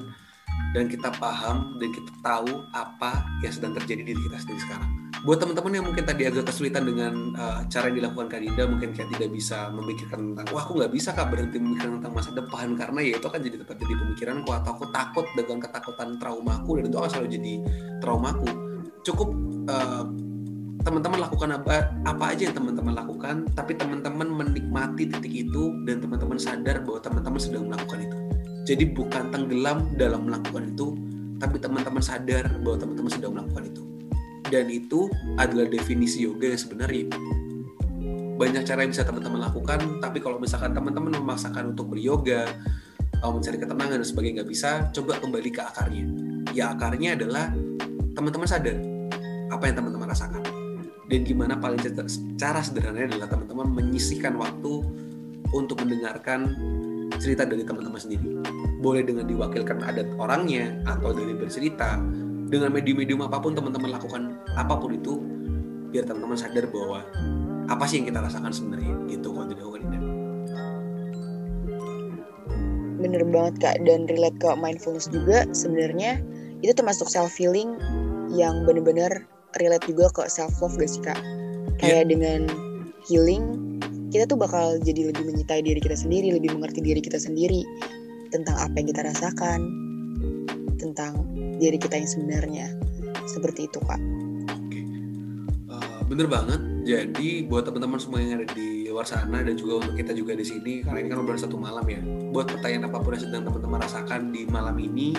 dan 0.71 0.87
kita 0.87 1.11
paham 1.19 1.75
dan 1.79 1.91
kita 1.91 2.11
tahu 2.23 2.63
apa 2.71 3.27
yang 3.43 3.51
sedang 3.51 3.75
terjadi 3.75 4.03
di 4.03 4.15
diri 4.15 4.21
kita 4.31 4.37
sendiri 4.39 4.59
sekarang. 4.63 4.89
Buat 5.21 5.37
teman-teman 5.43 5.71
yang 5.77 5.85
mungkin 5.85 6.01
tadi 6.01 6.25
agak 6.25 6.49
kesulitan 6.49 6.81
dengan 6.81 7.13
uh, 7.37 7.61
cara 7.69 7.93
yang 7.93 8.01
dilakukan 8.01 8.25
Kak 8.25 8.41
Dinda, 8.41 8.63
mungkin 8.65 8.89
kayak 8.89 9.09
tidak 9.13 9.29
bisa 9.29 9.69
memikirkan 9.69 10.33
tentang, 10.33 10.45
wah 10.49 10.65
aku 10.65 10.81
nggak 10.81 10.89
bisa 10.89 11.13
kak 11.13 11.29
berhenti 11.29 11.61
memikirkan 11.61 12.01
tentang 12.01 12.13
masa 12.17 12.31
depan 12.33 12.73
karena 12.73 12.99
ya 13.05 13.13
itu 13.21 13.27
akan 13.29 13.41
jadi 13.45 13.55
tetap 13.61 13.75
jadi 13.77 13.93
pemikiranku 14.01 14.49
atau 14.49 14.69
aku 14.73 14.85
takut 14.89 15.25
dengan 15.37 15.61
ketakutan 15.61 16.17
traumaku 16.17 16.71
dan 16.81 16.83
itu 16.89 16.97
akan 16.97 17.09
selalu 17.11 17.29
jadi 17.37 17.53
traumaku. 18.01 18.49
Cukup 19.05 19.29
uh, 19.69 20.03
teman-teman 20.81 21.19
lakukan 21.21 21.49
apa 21.61 21.93
apa 22.03 22.23
aja 22.33 22.49
yang 22.49 22.55
teman-teman 22.57 22.93
lakukan, 22.97 23.45
tapi 23.53 23.77
teman-teman 23.77 24.27
menikmati 24.29 25.09
titik 25.09 25.49
itu 25.49 25.73
dan 25.85 26.01
teman-teman 26.01 26.41
sadar 26.41 26.81
bahwa 26.81 26.99
teman-teman 26.99 27.39
sedang 27.39 27.69
melakukan 27.69 28.01
itu 28.05 28.17
jadi 28.61 28.93
bukan 28.93 29.33
tenggelam 29.33 29.89
dalam 29.97 30.29
melakukan 30.29 30.69
itu, 30.69 30.93
tapi 31.41 31.57
teman-teman 31.57 32.03
sadar 32.03 32.45
bahwa 32.61 32.77
teman-teman 32.77 33.11
sedang 33.11 33.33
melakukan 33.33 33.73
itu. 33.73 33.83
Dan 34.51 34.69
itu 34.69 35.09
adalah 35.39 35.65
definisi 35.65 36.27
yoga 36.27 36.53
yang 36.53 36.61
sebenarnya. 36.61 37.09
Banyak 38.37 38.61
cara 38.65 38.85
yang 38.85 38.93
bisa 38.93 39.01
teman-teman 39.01 39.41
lakukan, 39.41 39.97
tapi 39.97 40.21
kalau 40.21 40.37
misalkan 40.37 40.77
teman-teman 40.77 41.17
memaksakan 41.17 41.73
untuk 41.73 41.89
beryoga, 41.89 42.45
mencari 43.21 43.57
ketenangan 43.57 44.01
dan 44.01 44.05
sebagainya 44.05 44.35
nggak 44.41 44.49
bisa, 44.49 44.69
coba 44.93 45.17
kembali 45.17 45.49
ke 45.49 45.61
akarnya. 45.61 46.05
Ya 46.53 46.73
akarnya 46.73 47.17
adalah 47.17 47.49
teman-teman 48.13 48.45
sadar 48.45 48.77
apa 49.49 49.63
yang 49.65 49.75
teman-teman 49.81 50.07
rasakan. 50.09 50.50
Dan 51.11 51.27
gimana 51.27 51.59
paling 51.59 51.83
cara 52.39 52.63
sederhananya 52.63 53.19
adalah 53.19 53.27
teman-teman 53.35 53.67
menyisihkan 53.67 54.39
waktu 54.39 54.79
untuk 55.51 55.83
mendengarkan 55.83 56.55
cerita 57.19 57.43
dari 57.43 57.67
teman-teman 57.67 57.99
sendiri. 57.99 58.39
Boleh 58.79 59.03
dengan 59.03 59.27
diwakilkan 59.27 59.83
adat 59.83 60.07
orangnya 60.15 60.71
atau 60.87 61.11
dari 61.11 61.35
bercerita 61.35 61.99
dengan 62.47 62.71
medium-medium 62.71 63.27
apa 63.27 63.43
pun 63.43 63.51
teman-teman 63.51 63.91
lakukan 63.91 64.39
apa 64.55 64.71
pun 64.79 64.95
itu 64.95 65.19
biar 65.91 66.07
teman-teman 66.07 66.39
sadar 66.39 66.71
bahwa 66.71 67.03
apa 67.67 67.83
sih 67.91 67.99
yang 67.99 68.07
kita 68.07 68.23
rasakan 68.23 68.55
sebenarnya 68.55 68.95
gitu 69.11 69.35
kalau 69.35 69.47
tidak 69.51 69.67
ini. 69.83 69.97
Bener 73.03 73.23
banget 73.27 73.55
kak 73.59 73.75
dan 73.83 74.07
relate 74.07 74.39
ke 74.39 74.47
mindfulness 74.55 75.11
juga 75.11 75.43
sebenarnya 75.51 76.23
itu 76.63 76.71
termasuk 76.71 77.11
self 77.11 77.35
healing 77.35 77.75
yang 78.31 78.63
bener-bener 78.63 79.27
relate 79.59 79.85
juga 79.89 80.07
ke 80.13 80.29
self 80.31 80.59
love 80.63 80.77
gak 80.79 80.91
sih 80.91 81.01
kak? 81.03 81.19
Kayak 81.81 82.05
yeah. 82.05 82.09
dengan 82.09 82.41
healing 83.09 83.43
kita 84.11 84.27
tuh 84.27 84.35
bakal 84.35 84.75
jadi 84.83 85.15
lebih 85.15 85.23
mencintai 85.23 85.63
diri 85.63 85.79
kita 85.79 85.95
sendiri, 85.95 86.35
lebih 86.35 86.51
mengerti 86.51 86.83
diri 86.83 86.99
kita 86.99 87.15
sendiri 87.15 87.63
tentang 88.29 88.59
apa 88.59 88.75
yang 88.75 88.87
kita 88.91 89.07
rasakan, 89.07 89.59
tentang 90.75 91.23
diri 91.63 91.79
kita 91.79 91.95
yang 91.95 92.09
sebenarnya. 92.11 92.67
Seperti 93.23 93.71
itu, 93.71 93.79
Kak. 93.87 94.01
Oke. 94.51 94.81
Uh, 95.71 95.99
bener 96.11 96.27
banget. 96.27 96.59
Jadi 96.83 97.47
buat 97.47 97.63
teman-teman 97.63 98.01
semua 98.03 98.19
yang 98.19 98.43
ada 98.43 98.51
di 98.51 98.91
luar 98.91 99.07
sana 99.07 99.39
dan 99.39 99.55
juga 99.55 99.79
untuk 99.79 99.95
kita 99.95 100.11
juga 100.11 100.35
di 100.35 100.43
sini, 100.43 100.83
karena 100.83 101.07
ini 101.07 101.07
kan 101.07 101.23
udah 101.23 101.39
satu 101.39 101.55
malam 101.55 101.87
ya. 101.87 102.03
Buat 102.35 102.51
pertanyaan 102.51 102.91
apa 102.91 102.99
pun 102.99 103.15
yang 103.15 103.23
sedang 103.23 103.47
teman-teman 103.47 103.79
rasakan 103.79 104.35
di 104.35 104.43
malam 104.51 104.75
ini, 104.75 105.15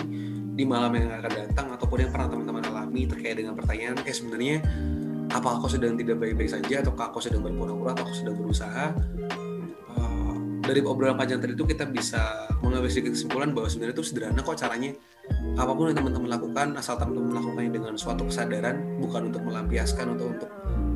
di 0.53 0.63
malam 0.69 0.93
yang 0.93 1.09
akan 1.17 1.31
datang, 1.33 1.72
ataupun 1.93 2.09
yang 2.09 2.13
pernah 2.17 2.29
teman-teman 2.33 2.63
alami 2.73 3.05
terkait 3.05 3.37
dengan 3.37 3.53
pertanyaan, 3.53 4.01
eh 4.01 4.15
sebenarnya 4.17 4.65
apa 5.29 5.61
aku 5.61 5.69
sedang 5.69 5.93
tidak 5.93 6.17
baik-baik 6.17 6.49
saja? 6.49 6.81
Atau 6.81 6.97
aku 6.97 7.21
sedang 7.21 7.45
berpura-pura 7.45 7.93
atau 7.93 8.09
aku 8.09 8.17
sedang 8.17 8.33
berusaha? 8.33 8.97
Uh, 9.93 10.33
dari 10.65 10.81
obrolan 10.81 11.13
panjang 11.13 11.37
tadi 11.37 11.53
itu 11.53 11.69
kita 11.69 11.85
bisa 11.85 12.49
mengambil 12.65 12.89
sedikit 12.89 13.13
kesimpulan 13.13 13.53
bahwa 13.53 13.69
sebenarnya 13.69 13.93
itu 13.93 14.05
sederhana 14.09 14.41
kok 14.41 14.57
caranya. 14.57 14.89
Apa 15.53 15.69
pun 15.77 15.93
yang 15.93 15.97
teman-teman 16.01 16.33
lakukan 16.33 16.67
asal 16.81 16.97
teman-teman 16.97 17.29
melakukannya 17.37 17.71
dengan 17.77 17.93
suatu 17.93 18.25
kesadaran 18.25 18.97
bukan 18.97 19.29
untuk 19.29 19.45
melampiaskan 19.45 20.17
atau 20.17 20.33
untuk 20.33 20.49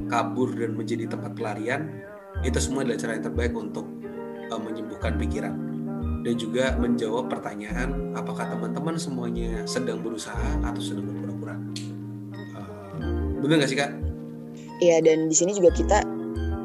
kabur 0.10 0.50
dan 0.58 0.74
menjadi 0.74 1.14
tempat 1.14 1.38
pelarian 1.38 1.94
itu 2.42 2.58
semua 2.58 2.82
adalah 2.82 2.98
cara 2.98 3.22
yang 3.22 3.26
terbaik 3.30 3.54
untuk 3.54 3.86
uh, 4.50 4.58
menyembuhkan 4.58 5.14
pikiran 5.22 5.77
dan 6.26 6.34
juga 6.38 6.74
menjawab 6.78 7.30
pertanyaan 7.30 8.14
apakah 8.18 8.48
teman-teman 8.50 8.96
semuanya 8.98 9.66
sedang 9.70 10.02
berusaha 10.02 10.50
atau 10.66 10.82
sedang 10.82 11.06
berpura-pura 11.10 11.56
uh, 12.58 12.98
benar 13.42 13.62
nggak 13.62 13.70
sih 13.70 13.80
kak? 13.80 13.92
Iya 14.78 15.02
dan 15.02 15.30
di 15.30 15.36
sini 15.36 15.58
juga 15.58 15.74
kita 15.74 16.06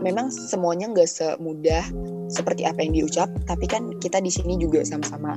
memang 0.03 0.29
semuanya 0.29 0.91
nggak 0.91 1.09
semudah 1.09 1.85
seperti 2.33 2.65
apa 2.65 2.81
yang 2.83 2.93
diucap, 2.97 3.29
tapi 3.45 3.69
kan 3.69 3.93
kita 4.01 4.19
di 4.19 4.33
sini 4.33 4.57
juga 4.57 4.83
sama-sama 4.83 5.37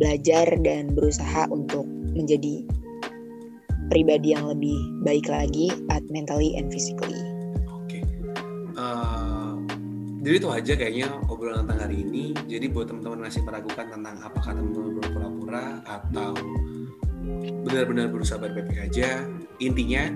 belajar 0.00 0.48
dan 0.64 0.96
berusaha 0.96 1.46
untuk 1.52 1.84
menjadi 2.16 2.64
pribadi 3.92 4.32
yang 4.32 4.48
lebih 4.48 4.76
baik 5.04 5.28
lagi 5.28 5.68
at 5.92 6.02
mentally 6.08 6.56
and 6.56 6.72
physically. 6.72 7.20
Oke. 7.68 8.00
Okay. 8.00 8.02
Uh, 8.74 9.31
jadi 10.22 10.34
itu 10.38 10.48
aja 10.54 10.72
kayaknya 10.78 11.08
obrolan 11.26 11.66
tentang 11.66 11.90
hari 11.90 12.06
ini. 12.06 12.30
Jadi 12.46 12.70
buat 12.70 12.86
teman-teman 12.86 13.26
masih 13.26 13.42
meragukan 13.42 13.90
tentang 13.90 14.22
apakah 14.22 14.54
teman-teman 14.54 14.90
berpura-pura 15.02 15.82
atau 15.82 16.30
benar-benar 17.66 18.06
berusaha 18.06 18.38
berbaik 18.38 18.86
aja, 18.86 19.26
intinya 19.58 20.06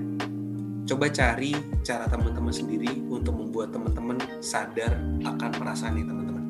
coba 0.86 1.10
cari 1.10 1.58
cara 1.82 2.06
teman-teman 2.06 2.54
sendiri 2.54 3.02
untuk 3.10 3.34
membuat 3.34 3.74
teman-teman 3.74 4.22
sadar 4.38 4.94
akan 5.26 5.50
perasaan 5.58 5.98
ini 5.98 6.06
teman-teman. 6.06 6.44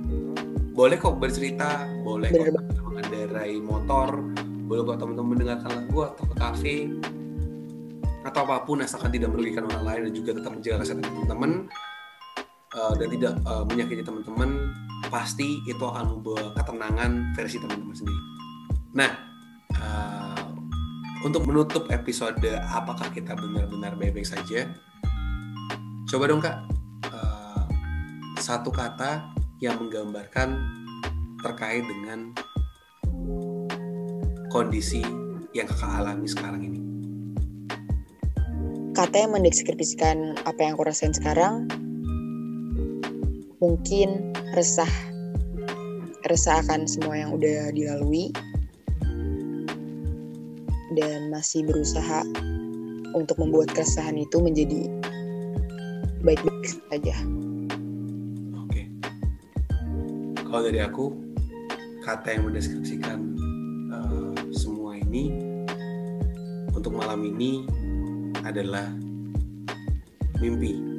Boleh 0.76 1.00
kok 1.00 1.16
bercerita 1.16 1.88
boleh 2.04 2.28
kok 2.28 2.84
mengendarai 2.84 3.56
motor 3.56 4.20
boleh 4.68 4.82
kok 4.84 4.98
teman-teman 5.00 5.28
mendengarkan 5.32 5.70
lagu 5.72 5.98
atau 6.04 6.24
ke 6.28 6.34
kafe 6.36 6.76
atau 8.26 8.40
apa 8.44 8.66
pun 8.66 8.82
asalkan 8.84 9.14
tidak 9.14 9.32
merugikan 9.32 9.64
orang 9.70 9.84
lain 9.86 10.00
dan 10.10 10.12
juga 10.12 10.30
tetap 10.36 10.52
menjaga 10.52 10.76
kesehatan 10.82 11.06
teman-teman 11.06 11.52
uh, 12.76 12.94
dan 12.94 13.08
tidak 13.08 13.32
uh, 13.48 13.64
menyakiti 13.64 14.04
teman-teman 14.04 14.76
pasti 15.08 15.64
itu 15.64 15.80
akan 15.80 16.20
membawa 16.20 16.52
ketenangan 16.56 17.32
versi 17.32 17.56
teman-teman 17.56 17.96
sendiri. 17.96 18.22
Nah 18.92 19.10
uh, 19.80 20.46
untuk 21.24 21.48
menutup 21.48 21.88
episode 21.90 22.44
apakah 22.70 23.08
kita 23.10 23.32
benar-benar 23.34 23.96
baik-baik 23.96 24.28
saja? 24.28 24.68
Coba 26.06 26.30
dong 26.30 26.44
kak. 26.44 26.56
Uh, 27.10 27.64
satu 28.38 28.70
kata 28.70 29.26
yang 29.58 29.80
menggambarkan 29.80 30.60
terkait 31.40 31.82
dengan 31.82 32.30
kondisi 34.52 35.02
yang 35.56 35.66
kakak 35.66 36.04
alami 36.04 36.28
sekarang 36.28 36.62
ini. 36.62 36.80
Kata 38.96 39.28
yang 39.28 39.36
mendeskripsikan 39.36 40.40
apa 40.48 40.56
yang 40.64 40.72
aku 40.72 40.88
rasain 40.88 41.12
sekarang 41.12 41.68
mungkin 43.60 44.36
resah 44.52 44.88
resah 46.26 46.60
akan 46.66 46.84
semua 46.90 47.14
yang 47.16 47.30
udah 47.32 47.70
dilalui 47.70 48.34
dan 50.96 51.28
masih 51.30 51.62
berusaha 51.64 52.24
untuk 53.14 53.38
membuat 53.40 53.72
keresahan 53.72 54.16
itu 54.16 54.36
menjadi 54.40 54.88
baik-baik 56.24 56.66
saja. 56.90 57.16
Oke. 58.66 58.90
Kalau 60.42 60.60
dari 60.64 60.80
aku, 60.82 61.14
kata 62.02 62.38
yang 62.38 62.50
mendeskripsikan 62.50 63.18
uh, 63.92 64.34
semua 64.50 64.98
ini 64.98 65.30
untuk 66.72 66.96
malam 66.96 67.22
ini 67.22 67.64
adalah 68.42 68.90
mimpi. 70.42 70.95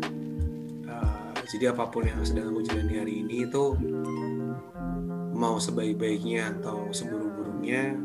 Jadi 1.48 1.64
apa 1.64 1.88
pun 1.88 2.04
yang 2.04 2.20
sedang 2.28 2.52
aku 2.52 2.60
jalani 2.68 2.96
hari 3.00 3.14
ini 3.24 3.48
itu 3.48 3.76
mau 5.32 5.56
sebaik-baiknya 5.62 6.60
atau 6.60 6.92
seburuk-buruknya 6.92 7.96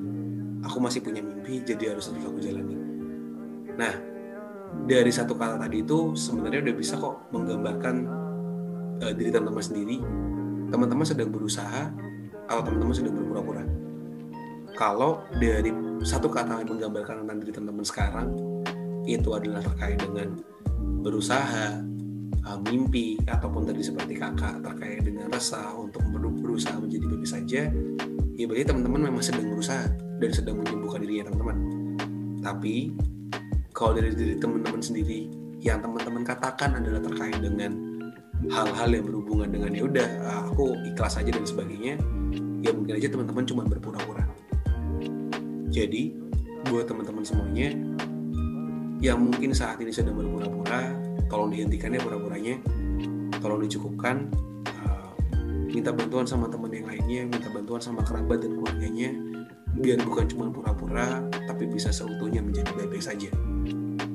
aku 0.62 0.78
masih 0.78 1.02
punya 1.02 1.24
mimpi 1.24 1.58
jadi 1.66 1.96
harus 1.96 2.06
terus 2.06 2.22
aku 2.22 2.38
jalani. 2.38 2.76
Nah 3.74 3.94
dari 4.86 5.10
satu 5.10 5.34
kata 5.34 5.58
tadi 5.58 5.82
itu 5.82 6.14
sebenarnya 6.14 6.70
udah 6.70 6.74
bisa 6.78 6.94
kok 6.96 7.28
menggambarkan 7.34 7.96
uh, 9.02 9.12
diri 9.12 9.34
teman-teman 9.34 9.64
sendiri. 9.64 9.98
Teman-teman 10.70 11.04
sedang 11.04 11.28
berusaha 11.28 11.90
atau 12.46 12.62
teman-teman 12.62 12.94
sedang 12.94 13.14
berpura-pura. 13.18 13.64
Kalau 14.72 15.20
dari 15.36 15.68
satu 16.00 16.32
kata 16.32 16.64
yang 16.64 16.78
menggambarkan 16.78 17.26
tentang 17.26 17.38
diri 17.42 17.52
teman-teman 17.52 17.84
sekarang 17.84 18.28
itu 19.04 19.28
adalah 19.34 19.60
terkait 19.60 19.98
dengan 19.98 20.38
berusaha, 21.02 21.82
uh, 22.46 22.58
mimpi 22.62 23.18
ataupun 23.26 23.66
tadi 23.68 23.82
seperti 23.82 24.18
kakak 24.18 24.62
terkait 24.62 25.02
dengan 25.06 25.30
rasa 25.30 25.74
untuk 25.74 26.02
berusaha 26.12 26.76
menjadi 26.78 27.04
baby 27.06 27.28
saja, 27.28 27.62
ya 28.38 28.44
berarti 28.48 28.66
teman-teman 28.68 29.10
memang 29.10 29.22
sedang 29.22 29.46
berusaha 29.50 29.86
dan 30.22 30.30
sedang 30.30 30.62
menyembuhkan 30.62 31.02
dirinya 31.02 31.30
teman-teman. 31.30 31.56
Tapi 32.42 32.74
kalau 33.74 33.98
dari 33.98 34.14
diri 34.14 34.36
teman-teman 34.38 34.82
sendiri 34.82 35.30
yang 35.62 35.78
teman-teman 35.78 36.26
katakan 36.26 36.78
adalah 36.78 36.98
terkait 37.02 37.38
dengan 37.38 37.70
hal-hal 38.50 38.90
yang 38.90 39.06
berhubungan 39.06 39.48
dengan 39.54 39.70
ya 39.70 39.86
udah 39.86 40.08
aku 40.50 40.74
ikhlas 40.94 41.18
aja 41.18 41.30
dan 41.30 41.46
sebagainya, 41.46 41.94
ya 42.62 42.70
mungkin 42.74 42.98
aja 42.98 43.06
teman-teman 43.10 43.44
cuma 43.46 43.62
berpura-pura. 43.62 44.26
Jadi 45.70 46.18
buat 46.70 46.84
teman-teman 46.90 47.24
semuanya 47.26 47.74
yang 49.02 49.18
mungkin 49.18 49.50
saat 49.50 49.82
ini 49.82 49.90
sedang 49.90 50.14
berpura-pura, 50.14 50.94
tolong 51.26 51.50
dihentikan 51.52 51.96
ya 51.96 52.00
pura-puranya, 52.00 52.60
tolong 53.40 53.64
dicukupkan, 53.64 54.28
uh, 54.84 55.10
minta 55.72 55.90
bantuan 55.90 56.28
sama 56.28 56.48
teman 56.48 56.72
yang 56.72 56.86
lainnya, 56.88 57.28
minta 57.28 57.48
bantuan 57.48 57.80
sama 57.80 58.04
kerabat 58.04 58.44
dan 58.44 58.56
keluarganya, 58.58 59.10
biar 59.78 59.98
bukan 60.04 60.28
cuma 60.28 60.52
pura-pura, 60.52 61.24
tapi 61.48 61.64
bisa 61.68 61.88
seutuhnya 61.88 62.44
menjadi 62.44 62.70
baik-baik 62.76 63.04
saja. 63.04 63.30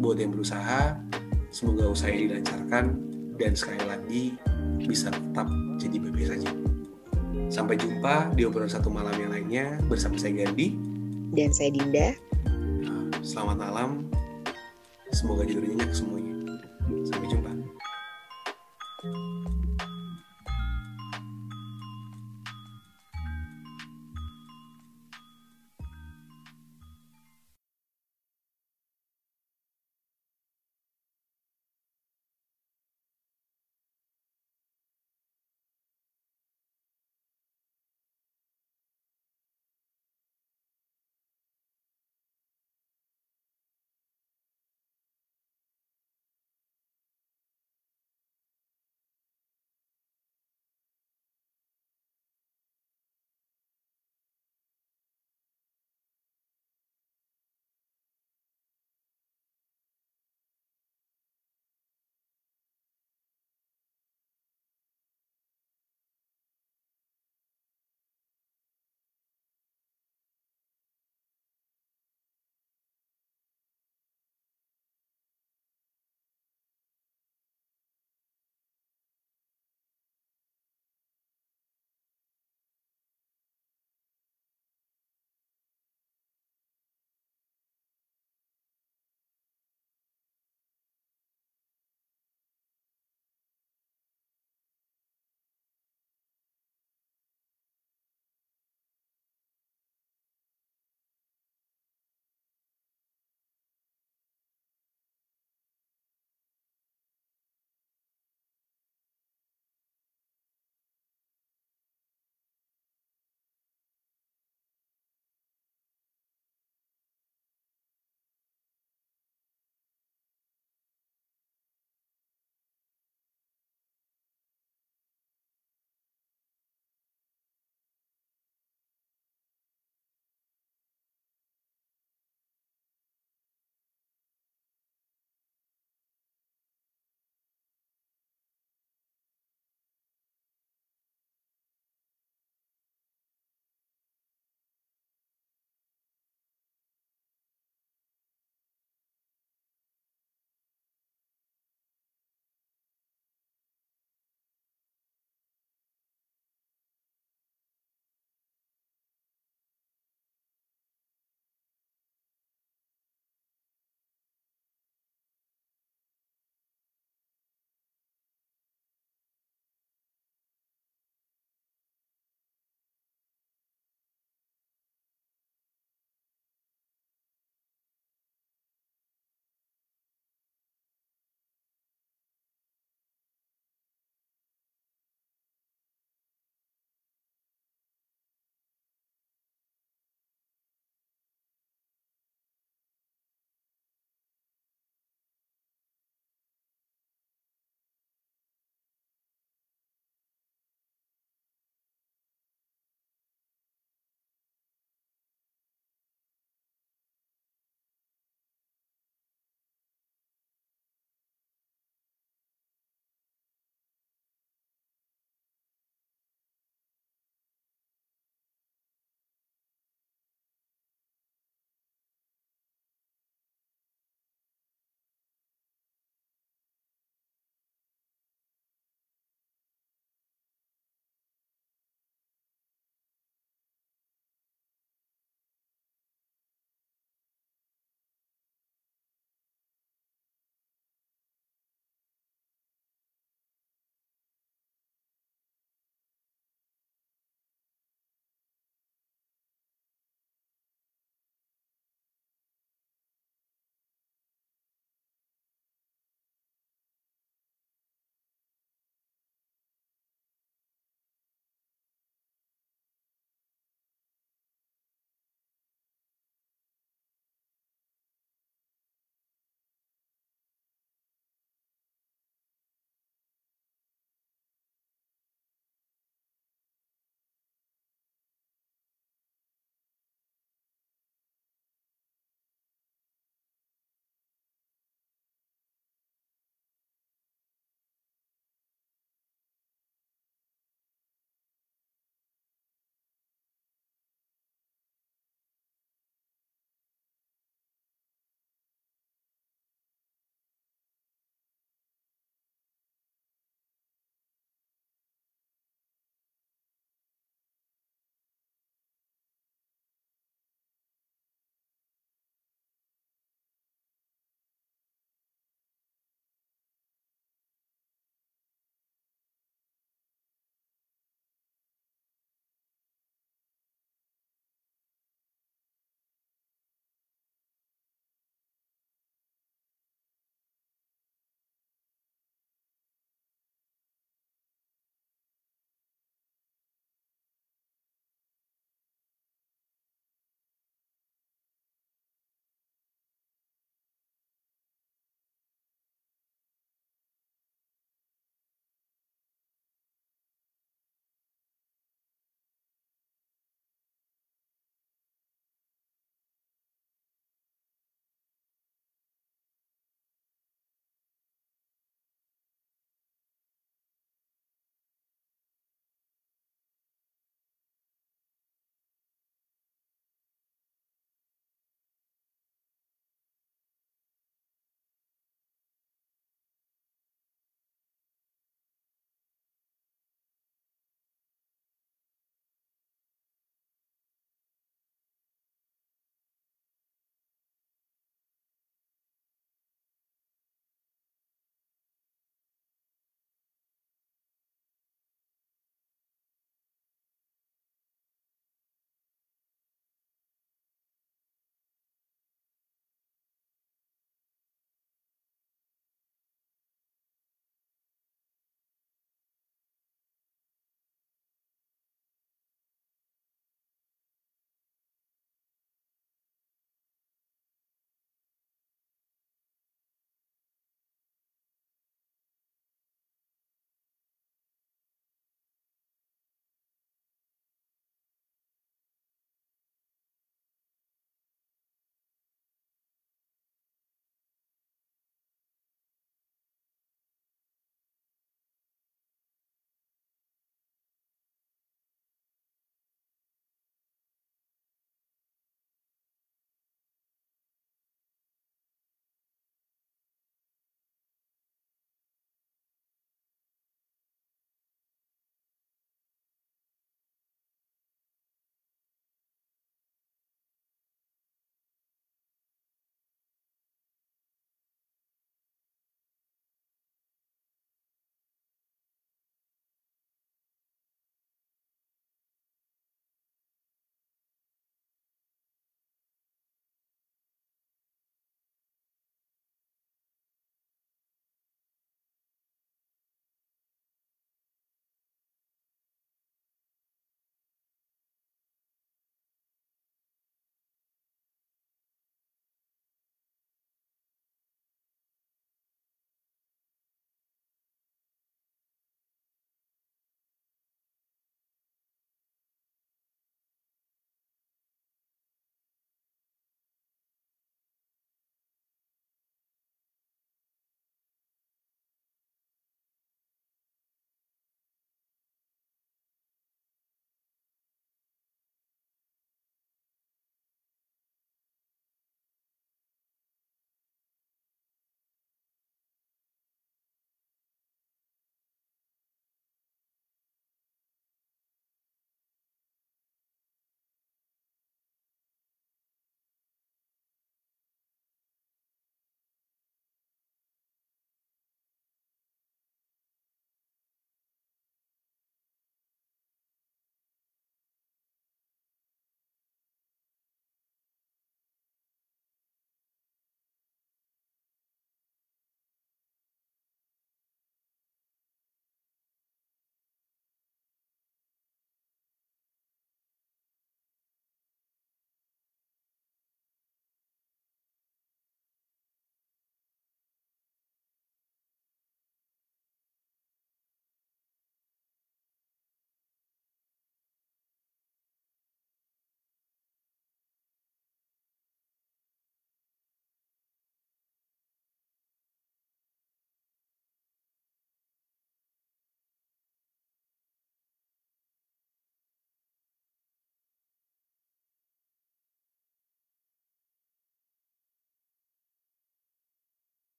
Buat 0.00 0.18
yang 0.18 0.32
berusaha, 0.32 0.96
semoga 1.52 1.86
usahanya 1.86 2.40
dilancarkan 2.40 2.84
dan 3.36 3.52
sekali 3.52 3.84
lagi 3.84 4.22
bisa 4.86 5.12
tetap 5.12 5.46
jadi 5.76 5.96
baik-baik 5.98 6.28
saja. 6.38 6.50
Sampai 7.52 7.76
jumpa 7.76 8.32
di 8.32 8.48
obrolan 8.48 8.68
satu 8.68 8.88
malam 8.88 9.12
yang 9.20 9.32
lainnya 9.32 9.76
bersama 9.84 10.16
saya 10.16 10.40
Gandhi 10.40 10.72
dan 11.36 11.52
saya 11.52 11.68
Dinda. 11.72 12.16
Selamat 13.20 13.56
malam. 13.60 14.08
Semoga 15.12 15.44
tidurnya 15.44 15.76
nyenyak 15.76 15.92
semuanya. 15.92 16.21
Sampai 16.88 17.28
jumpa. 17.30 17.41